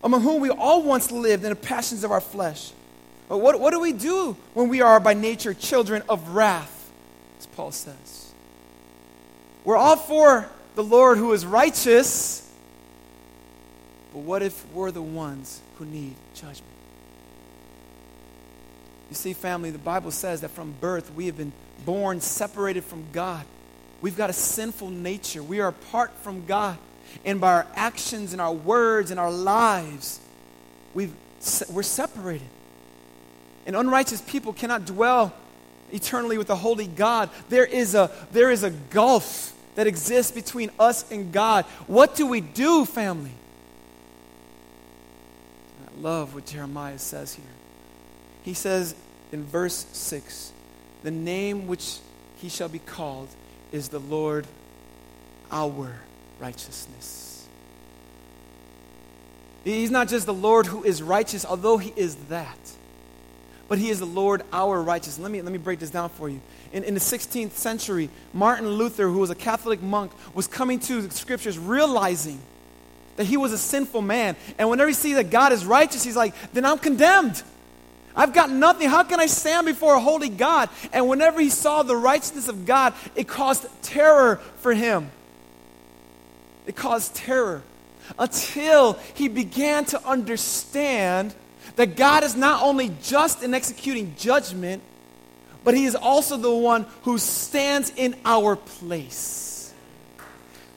among 0.03 0.23
whom 0.23 0.43
we 0.43 0.51
all 0.51 0.83
once 0.83 1.13
lived 1.13 1.45
in 1.45 1.51
the 1.51 1.57
passions 1.57 2.03
of 2.03 2.11
our 2.11 2.21
flesh. 2.21 2.73
But 3.29 3.39
what, 3.39 3.61
what 3.61 3.71
do 3.71 3.79
we 3.79 3.93
do 3.93 4.37
when 4.53 4.69
we 4.69 4.81
are 4.81 4.99
by 4.99 5.15
nature 5.15 5.55
children 5.55 6.03
of 6.09 6.31
wrath, 6.31 6.91
as 7.39 7.47
Paul 7.47 7.71
says? 7.71 8.28
We're 9.69 9.77
all 9.77 9.97
for 9.97 10.49
the 10.77 10.83
Lord 10.83 11.19
who 11.19 11.35
is 11.35 11.45
righteous, 11.45 12.51
but 14.15 14.21
what 14.21 14.43
if 14.43 14.65
we're 14.73 14.91
the 14.91 15.03
ones 15.03 15.61
who 15.77 15.85
need 15.85 16.15
judgment? 16.35 16.73
You 19.11 19.15
see, 19.15 19.35
family, 19.35 19.71
the 19.71 19.77
Bible 19.77 20.11
says 20.11 20.41
that 20.41 20.53
from 20.53 20.75
birth 20.81 21.13
we 21.15 21.27
have 21.27 21.37
been 21.37 21.53
born 21.85 22.23
separated 22.23 22.83
from 22.83 23.05
God. 23.13 23.45
We've 24.01 24.17
got 24.17 24.31
a 24.31 24.33
sinful 24.33 24.89
nature. 24.89 25.43
We 25.43 25.61
are 25.61 25.69
apart 25.69 26.13
from 26.23 26.47
God 26.47 26.79
and 27.27 27.39
by 27.39 27.53
our 27.53 27.67
actions 27.75 28.33
and 28.33 28.41
our 28.41 28.55
words 28.55 29.11
and 29.11 29.21
our 29.21 29.31
lives, 29.31 30.19
we've, 30.95 31.13
we're 31.71 31.83
separated. 31.83 32.49
And 33.67 33.77
unrighteous 33.77 34.23
people 34.23 34.55
cannot 34.55 34.87
dwell 34.87 35.35
eternally 35.93 36.39
with 36.39 36.47
the 36.47 36.57
holy 36.57 36.87
God. 36.87 37.29
There 37.51 37.67
is 37.67 37.95
a, 37.95 38.11
there 38.33 38.51
is 38.51 38.63
a 38.63 38.71
gulf 38.71 39.57
that 39.79 39.87
exists 39.87 40.33
between 40.33 40.73
us 40.77 41.09
and 41.09 41.31
God. 41.31 41.65
What 41.87 42.17
do 42.17 42.27
we 42.27 42.41
do, 42.41 42.85
family? 42.85 43.31
I 45.87 46.01
love 46.01 46.35
what 46.35 46.47
Jeremiah 46.47 46.99
says 46.99 47.35
here. 47.35 47.45
He 48.43 48.55
says 48.55 48.97
in 49.31 49.45
verse 49.45 49.87
6 49.93 50.53
the 51.05 51.13
name 51.13 51.69
which 51.69 51.99
he 52.39 52.49
shall 52.49 52.69
be 52.69 52.81
called 52.81 53.29
is 53.71 53.91
the 53.91 54.01
Lord 54.01 54.49
our 55.53 55.95
righteousness. 56.41 57.47
He's 59.63 59.93
not 59.93 60.09
just 60.09 60.27
the 60.27 60.35
Lord 60.35 60.67
who 60.67 60.83
is 60.83 61.05
righteous, 61.05 61.47
although 61.47 61.79
he 61.79 61.93
is 61.95 62.17
that. 62.31 62.59
But 63.69 63.79
he 63.79 63.91
is 63.91 63.99
the 63.99 64.07
Lord 64.07 64.43
our 64.53 64.83
righteous. 64.83 65.19
Let 65.19 65.31
me, 65.31 65.43
let 65.43 65.53
me 65.53 65.59
break 65.59 65.79
this 65.79 65.91
down 65.91 66.09
for 66.09 66.29
you. 66.29 66.41
In, 66.73 66.85
in 66.85 66.95
the 66.95 67.01
16th 67.01 67.53
century, 67.53 68.09
Martin 68.33 68.67
Luther, 68.67 69.09
who 69.09 69.19
was 69.19 69.31
a 69.31 69.35
Catholic 69.35 69.83
monk, 69.83 70.11
was 70.35 70.47
coming 70.47 70.81
to 70.81 71.03
the 71.03 71.15
scriptures 71.15 71.59
realizing 71.59 72.41
that 73.17 73.25
he 73.25 73.37
was 73.37 73.53
a 73.53 73.59
sinful 73.59 74.01
man. 74.01 74.37
And 74.59 74.71
whenever 74.71 74.89
he 74.89 74.95
sees 74.95 75.17
that 75.17 75.31
God 75.31 75.53
is 75.53 75.67
righteous, 75.67 76.03
he's 76.03 76.17
like, 76.17 76.35
then 76.53 76.65
I'm 76.65 76.79
condemned. 76.79 77.43
I've 78.17 78.33
got 78.33 78.51
nothing. 78.51 78.89
How 78.89 79.03
can 79.03 79.21
I 79.21 79.27
stand 79.27 79.67
before 79.67 79.95
a 79.95 80.01
holy 80.01 80.29
God? 80.29 80.71
And 80.93 81.09
whenever 81.09 81.41
he 81.41 81.51
saw 81.51 81.83
the 81.83 81.97
righteousness 81.97 82.49
of 82.49 82.65
God, 82.65 82.95
it 83.15 83.29
caused 83.29 83.67
terror 83.83 84.37
for 84.57 84.73
him. 84.73 85.11
It 86.67 86.75
caused 86.75 87.15
terror 87.15 87.63
until 88.19 88.95
he 89.15 89.29
began 89.29 89.85
to 89.87 90.05
understand 90.07 91.35
that 91.77 91.97
God 91.97 92.25
is 92.25 92.37
not 92.37 92.63
only 92.63 92.91
just 93.03 93.43
in 93.43 93.55
executing 93.55 94.15
judgment, 94.17 94.83
but 95.65 95.75
he 95.75 95.85
is 95.85 95.95
also 95.95 96.37
the 96.37 96.55
one 96.55 96.87
who 97.03 97.19
stands 97.19 97.93
in 97.97 98.17
our 98.25 98.57
place. 98.57 99.75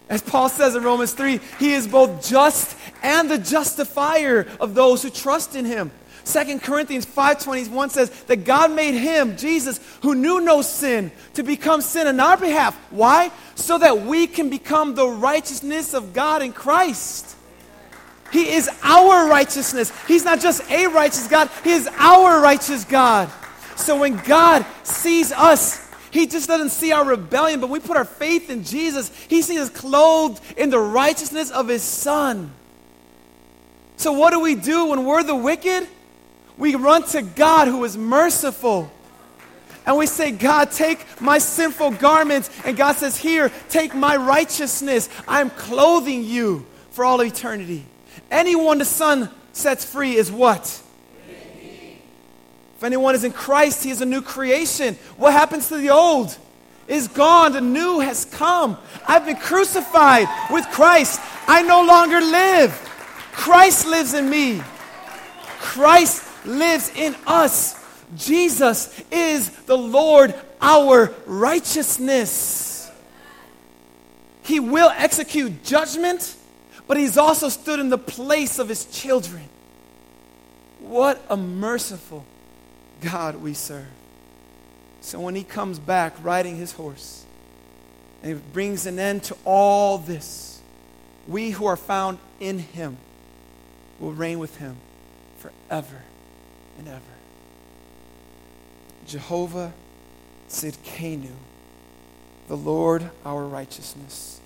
As 0.09 0.21
Paul 0.21 0.49
says 0.49 0.75
in 0.75 0.83
Romans 0.83 1.13
3, 1.13 1.39
he 1.57 1.73
is 1.73 1.87
both 1.87 2.27
just 2.27 2.75
and 3.01 3.31
the 3.31 3.37
justifier 3.37 4.45
of 4.59 4.75
those 4.75 5.01
who 5.01 5.09
trust 5.09 5.55
in 5.55 5.63
him. 5.63 5.91
2 6.25 6.59
Corinthians 6.59 7.05
5:21 7.05 7.89
says 7.89 8.09
that 8.27 8.43
God 8.43 8.71
made 8.71 8.93
him, 8.93 9.37
Jesus, 9.37 9.79
who 10.01 10.13
knew 10.13 10.39
no 10.41 10.61
sin, 10.61 11.11
to 11.33 11.43
become 11.43 11.81
sin 11.81 12.07
on 12.07 12.19
our 12.19 12.37
behalf. 12.37 12.77
Why? 12.89 13.31
So 13.55 13.77
that 13.77 14.01
we 14.01 14.27
can 14.27 14.49
become 14.49 14.95
the 14.95 15.07
righteousness 15.07 15.93
of 15.93 16.13
God 16.13 16.41
in 16.41 16.53
Christ. 16.53 17.35
He 18.31 18.53
is 18.53 18.69
our 18.81 19.27
righteousness. 19.27 19.91
He's 20.07 20.23
not 20.23 20.39
just 20.39 20.69
a 20.71 20.87
righteous 20.87 21.27
God, 21.27 21.49
He 21.63 21.71
is 21.71 21.89
our 21.97 22.41
righteous 22.41 22.85
God. 22.85 23.29
So 23.75 23.99
when 23.99 24.17
God 24.17 24.65
sees 24.83 25.31
us, 25.31 25.89
He 26.11 26.27
just 26.27 26.47
doesn't 26.47 26.69
see 26.69 26.91
our 26.91 27.05
rebellion, 27.05 27.59
but 27.59 27.69
we 27.69 27.79
put 27.79 27.97
our 27.97 28.05
faith 28.05 28.49
in 28.49 28.63
Jesus. 28.63 29.09
He 29.27 29.41
sees 29.41 29.59
us 29.59 29.69
clothed 29.69 30.41
in 30.57 30.69
the 30.69 30.79
righteousness 30.79 31.51
of 31.51 31.67
His 31.67 31.83
Son. 31.83 32.51
So 33.97 34.13
what 34.13 34.31
do 34.31 34.39
we 34.39 34.55
do 34.55 34.87
when 34.87 35.05
we're 35.05 35.23
the 35.23 35.35
wicked? 35.35 35.87
We 36.57 36.75
run 36.75 37.03
to 37.09 37.21
God 37.21 37.67
who 37.67 37.83
is 37.83 37.97
merciful. 37.97 38.91
And 39.85 39.97
we 39.97 40.05
say, 40.05 40.31
God, 40.31 40.71
take 40.71 41.05
my 41.19 41.39
sinful 41.39 41.91
garments. 41.91 42.49
And 42.63 42.77
God 42.77 42.97
says, 42.97 43.17
Here, 43.17 43.51
take 43.69 43.95
my 43.95 44.15
righteousness. 44.15 45.09
I'm 45.27 45.49
clothing 45.49 46.23
you 46.23 46.65
for 46.91 47.03
all 47.03 47.21
eternity. 47.21 47.85
Anyone 48.31 48.79
the 48.79 48.85
Son 48.85 49.29
sets 49.51 49.85
free 49.85 50.15
is 50.15 50.31
what? 50.31 50.81
If 51.27 52.83
anyone 52.83 53.13
is 53.13 53.23
in 53.23 53.33
Christ, 53.33 53.83
he 53.83 53.91
is 53.91 54.01
a 54.01 54.05
new 54.05 54.23
creation. 54.23 54.95
What 55.17 55.33
happens 55.33 55.67
to 55.67 55.77
the 55.77 55.91
old? 55.91 56.35
Is 56.87 57.07
gone. 57.07 57.51
The 57.51 57.61
new 57.61 57.99
has 57.99 58.25
come. 58.25 58.77
I've 59.07 59.25
been 59.25 59.35
crucified 59.35 60.27
with 60.49 60.65
Christ. 60.69 61.21
I 61.47 61.61
no 61.61 61.83
longer 61.83 62.19
live. 62.19 62.71
Christ 63.33 63.85
lives 63.85 64.15
in 64.15 64.29
me. 64.29 64.61
Christ 65.59 66.25
lives 66.45 66.91
in 66.95 67.15
us. 67.27 67.79
Jesus 68.17 69.01
is 69.11 69.49
the 69.67 69.77
Lord, 69.77 70.33
our 70.59 71.13
righteousness. 71.27 72.91
He 74.43 74.59
will 74.59 74.89
execute 74.89 75.63
judgment, 75.63 76.35
but 76.91 76.97
He's 76.97 77.17
also 77.17 77.47
stood 77.47 77.79
in 77.79 77.87
the 77.87 77.97
place 77.97 78.59
of 78.59 78.67
His 78.67 78.83
children. 78.83 79.43
What 80.81 81.23
a 81.29 81.37
merciful 81.37 82.25
God 82.99 83.35
we 83.35 83.53
serve. 83.53 83.87
So 84.99 85.17
when 85.21 85.35
He 85.35 85.45
comes 85.45 85.79
back 85.79 86.13
riding 86.21 86.57
His 86.57 86.73
horse, 86.73 87.23
and 88.21 88.33
He 88.35 88.41
brings 88.51 88.85
an 88.87 88.99
end 88.99 89.23
to 89.23 89.37
all 89.45 89.99
this, 89.99 90.59
we 91.29 91.51
who 91.51 91.65
are 91.65 91.77
found 91.77 92.17
in 92.41 92.59
Him 92.59 92.97
will 93.97 94.11
reign 94.11 94.37
with 94.37 94.57
Him 94.57 94.75
forever 95.37 96.01
and 96.77 96.89
ever. 96.89 96.99
Jehovah 99.07 99.71
Tsidkenu, 100.49 101.31
the 102.49 102.57
Lord 102.57 103.11
our 103.23 103.45
righteousness. 103.45 104.40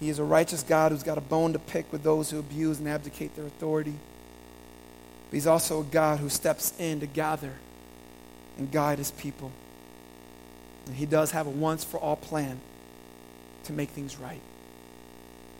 He 0.00 0.08
is 0.08 0.18
a 0.18 0.24
righteous 0.24 0.62
God 0.62 0.92
who's 0.92 1.02
got 1.02 1.18
a 1.18 1.22
bone 1.22 1.52
to 1.54 1.58
pick 1.58 1.90
with 1.92 2.02
those 2.02 2.30
who 2.30 2.38
abuse 2.38 2.78
and 2.78 2.88
abdicate 2.88 3.34
their 3.34 3.46
authority. 3.46 3.94
But 5.30 5.36
he's 5.36 5.46
also 5.46 5.80
a 5.80 5.84
God 5.84 6.20
who 6.20 6.28
steps 6.28 6.72
in 6.78 7.00
to 7.00 7.06
gather 7.06 7.52
and 8.56 8.70
guide 8.70 8.98
his 8.98 9.10
people. 9.10 9.50
And 10.86 10.94
he 10.94 11.06
does 11.06 11.32
have 11.32 11.46
a 11.46 11.50
once 11.50 11.84
for 11.84 11.98
all 11.98 12.16
plan 12.16 12.60
to 13.64 13.72
make 13.72 13.90
things 13.90 14.18
right. 14.18 14.40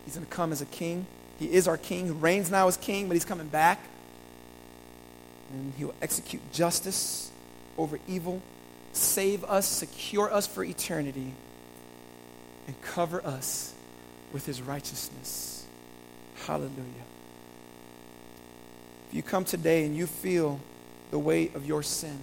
He's 0.04 0.14
going 0.14 0.26
to 0.26 0.32
come 0.32 0.52
as 0.52 0.62
a 0.62 0.66
king. 0.66 1.06
He 1.38 1.52
is 1.52 1.68
our 1.68 1.76
king, 1.76 2.06
who 2.06 2.14
reigns 2.14 2.50
now 2.50 2.68
as 2.68 2.76
king, 2.76 3.08
but 3.08 3.14
he's 3.14 3.24
coming 3.24 3.48
back 3.48 3.80
and 5.50 5.72
he 5.76 5.84
will 5.84 5.94
execute 6.02 6.42
justice 6.52 7.30
over 7.76 7.98
evil, 8.06 8.42
save 8.92 9.44
us, 9.44 9.66
secure 9.66 10.32
us 10.32 10.46
for 10.46 10.64
eternity, 10.64 11.32
and 12.66 12.80
cover 12.82 13.24
us 13.24 13.74
with 14.32 14.46
his 14.46 14.62
righteousness. 14.62 15.66
Hallelujah. 16.46 17.06
If 19.08 19.14
you 19.14 19.22
come 19.22 19.44
today 19.44 19.84
and 19.84 19.96
you 19.96 20.06
feel 20.06 20.60
the 21.10 21.18
weight 21.18 21.54
of 21.54 21.66
your 21.66 21.82
sin, 21.82 22.18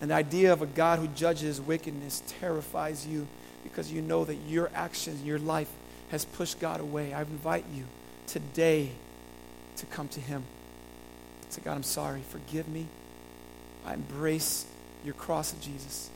and 0.00 0.10
the 0.10 0.14
idea 0.14 0.52
of 0.52 0.60
a 0.60 0.66
God 0.66 0.98
who 0.98 1.06
judges 1.08 1.60
wickedness 1.60 2.22
terrifies 2.40 3.06
you 3.06 3.26
because 3.62 3.90
you 3.90 4.02
know 4.02 4.24
that 4.24 4.36
your 4.46 4.70
actions, 4.74 5.22
your 5.22 5.38
life 5.38 5.70
has 6.10 6.24
pushed 6.24 6.60
God 6.60 6.80
away, 6.80 7.14
I 7.14 7.22
invite 7.22 7.64
you 7.74 7.84
today 8.26 8.90
to 9.76 9.86
come 9.86 10.08
to 10.08 10.20
him. 10.20 10.44
Say, 11.54 11.62
God, 11.64 11.76
I'm 11.76 11.84
sorry. 11.84 12.20
Forgive 12.28 12.68
me. 12.68 12.86
I 13.86 13.94
embrace 13.94 14.66
your 15.04 15.14
cross 15.14 15.52
of 15.52 15.60
Jesus. 15.60 16.10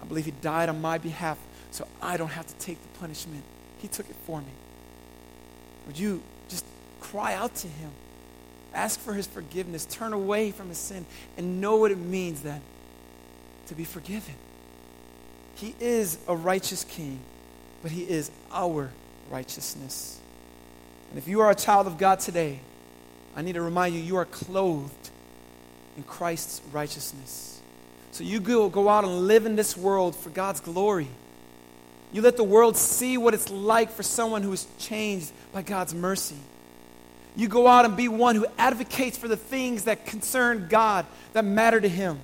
I 0.00 0.06
believe 0.06 0.26
He 0.26 0.30
died 0.30 0.68
on 0.68 0.80
my 0.80 0.98
behalf 0.98 1.38
so 1.74 1.88
I 2.00 2.16
don't 2.16 2.28
have 2.28 2.46
to 2.46 2.54
take 2.64 2.80
the 2.80 2.98
punishment. 3.00 3.42
He 3.78 3.88
took 3.88 4.08
it 4.08 4.14
for 4.26 4.38
me. 4.40 4.52
Would 5.88 5.98
you 5.98 6.22
just 6.48 6.64
cry 7.00 7.34
out 7.34 7.52
to 7.56 7.66
Him? 7.66 7.90
Ask 8.72 9.00
for 9.00 9.12
His 9.12 9.26
forgiveness. 9.26 9.84
Turn 9.84 10.12
away 10.12 10.52
from 10.52 10.68
His 10.68 10.78
sin 10.78 11.04
and 11.36 11.60
know 11.60 11.74
what 11.74 11.90
it 11.90 11.98
means 11.98 12.42
then 12.42 12.60
to 13.66 13.74
be 13.74 13.82
forgiven. 13.82 14.36
He 15.56 15.74
is 15.80 16.16
a 16.28 16.36
righteous 16.36 16.84
King, 16.84 17.18
but 17.82 17.90
He 17.90 18.02
is 18.02 18.30
our 18.52 18.92
righteousness. 19.28 20.20
And 21.10 21.18
if 21.18 21.26
you 21.26 21.40
are 21.40 21.50
a 21.50 21.56
child 21.56 21.88
of 21.88 21.98
God 21.98 22.20
today, 22.20 22.60
I 23.34 23.42
need 23.42 23.54
to 23.54 23.62
remind 23.62 23.96
you, 23.96 24.00
you 24.00 24.14
are 24.14 24.26
clothed 24.26 25.10
in 25.96 26.04
Christ's 26.04 26.62
righteousness. 26.70 27.60
So 28.12 28.22
you 28.22 28.38
go, 28.38 28.68
go 28.68 28.88
out 28.88 29.02
and 29.02 29.26
live 29.26 29.44
in 29.44 29.56
this 29.56 29.76
world 29.76 30.14
for 30.14 30.30
God's 30.30 30.60
glory. 30.60 31.08
You 32.14 32.22
let 32.22 32.36
the 32.36 32.44
world 32.44 32.76
see 32.76 33.18
what 33.18 33.34
it's 33.34 33.50
like 33.50 33.90
for 33.90 34.04
someone 34.04 34.44
who 34.44 34.52
is 34.52 34.68
changed 34.78 35.32
by 35.52 35.62
God's 35.62 35.92
mercy. 35.92 36.36
You 37.34 37.48
go 37.48 37.66
out 37.66 37.84
and 37.84 37.96
be 37.96 38.06
one 38.06 38.36
who 38.36 38.46
advocates 38.56 39.18
for 39.18 39.26
the 39.26 39.36
things 39.36 39.84
that 39.84 40.06
concern 40.06 40.68
God, 40.70 41.06
that 41.32 41.44
matter 41.44 41.80
to 41.80 41.88
Him. 41.88 42.20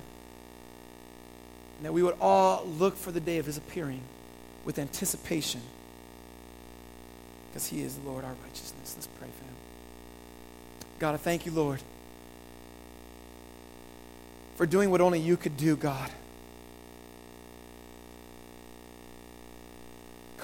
And 1.75 1.85
that 1.85 1.91
we 1.91 2.03
would 2.03 2.15
all 2.21 2.65
look 2.79 2.95
for 2.95 3.11
the 3.11 3.19
day 3.19 3.37
of 3.37 3.45
His 3.45 3.57
appearing 3.57 3.99
with 4.63 4.79
anticipation 4.79 5.59
because 7.49 7.67
He 7.67 7.81
is 7.81 7.97
the 7.97 8.09
Lord 8.09 8.23
our 8.23 8.35
righteousness. 8.45 8.93
Let's 8.95 9.07
pray 9.07 9.27
for 9.27 9.43
Him. 9.43 9.55
God, 10.99 11.15
I 11.15 11.17
thank 11.17 11.45
you, 11.45 11.51
Lord, 11.51 11.81
for 14.55 14.65
doing 14.65 14.89
what 14.89 15.01
only 15.01 15.19
you 15.19 15.35
could 15.35 15.57
do, 15.57 15.75
God. 15.75 16.09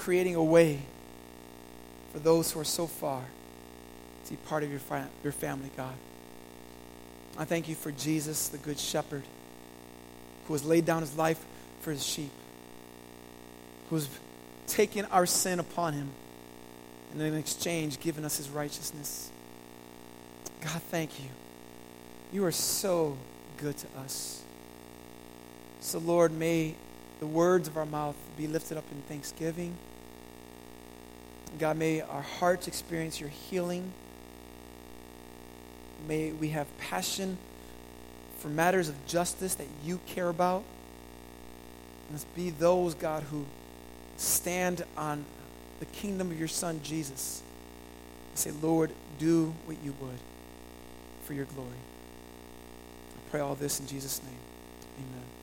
Creating 0.08 0.36
a 0.36 0.44
way 0.44 0.80
for 2.14 2.20
those 2.20 2.50
who 2.50 2.62
are 2.62 2.64
so 2.64 2.88
far 2.88 3.22
to 4.24 4.32
be 4.32 4.38
part 4.38 4.64
of 4.64 4.72
your, 4.72 4.80
your 5.22 5.34
family, 5.34 5.70
God. 5.76 5.94
I 7.38 7.44
thank 7.44 7.68
you 7.68 7.76
for 7.76 7.92
Jesus, 7.92 8.48
the 8.48 8.58
Good 8.58 8.80
Shepherd, 8.80 9.24
who 10.48 10.54
has 10.54 10.64
laid 10.64 10.86
down 10.86 11.02
his 11.02 11.18
life 11.18 11.46
for 11.82 11.92
his 11.92 12.06
sheep, 12.06 12.32
who 13.90 13.98
has 13.98 14.08
taken 14.66 15.04
our 15.08 15.26
sin 15.26 15.60
upon 15.60 15.92
him, 15.92 16.12
and 17.12 17.22
in 17.22 17.34
exchange 17.36 18.00
given 18.00 18.24
us 18.24 18.38
his 18.38 18.50
righteousness. 18.50 19.30
God, 20.62 20.82
thank 20.84 21.20
you. 21.20 21.28
You 22.32 22.46
are 22.46 22.54
so 22.54 23.18
good 23.58 23.76
to 23.76 23.88
us. 24.00 24.42
So, 25.82 26.00
Lord, 26.00 26.32
may 26.32 26.76
the 27.20 27.28
words 27.28 27.68
of 27.68 27.76
our 27.76 27.86
mouth 27.86 28.16
be 28.38 28.48
lifted 28.48 28.78
up 28.78 28.86
in 28.90 29.02
thanksgiving. 29.02 29.76
God, 31.58 31.78
may 31.78 32.02
our 32.02 32.22
hearts 32.22 32.68
experience 32.68 33.20
your 33.20 33.30
healing. 33.30 33.94
May 36.08 36.32
we 36.32 36.50
have 36.50 36.68
passion 36.78 37.38
for 38.40 38.48
matters 38.50 38.90
of 38.90 39.06
justice 39.08 39.56
that 39.56 39.68
you 39.84 40.00
care 40.06 40.30
about. 40.30 40.64
Let's 42.12 42.24
be 42.24 42.50
those, 42.52 42.94
God, 42.94 43.24
who 43.24 43.46
stand 44.16 44.84
on 44.96 45.26
the 45.80 45.86
kingdom 45.86 46.32
of 46.32 46.40
your 46.40 46.48
Son, 46.48 46.80
Jesus. 46.84 47.42
And 48.30 48.40
say, 48.40 48.52
Lord, 48.62 48.92
do 49.20 49.54
what 49.66 49.78
you 49.84 49.94
would 50.00 50.20
for 51.24 51.34
your 51.34 51.46
glory. 51.46 51.70
I 51.70 53.30
pray 53.32 53.42
all 53.42 53.56
this 53.56 53.80
in 53.80 53.88
Jesus' 53.88 54.22
name. 54.24 54.40
Amen. 55.00 55.37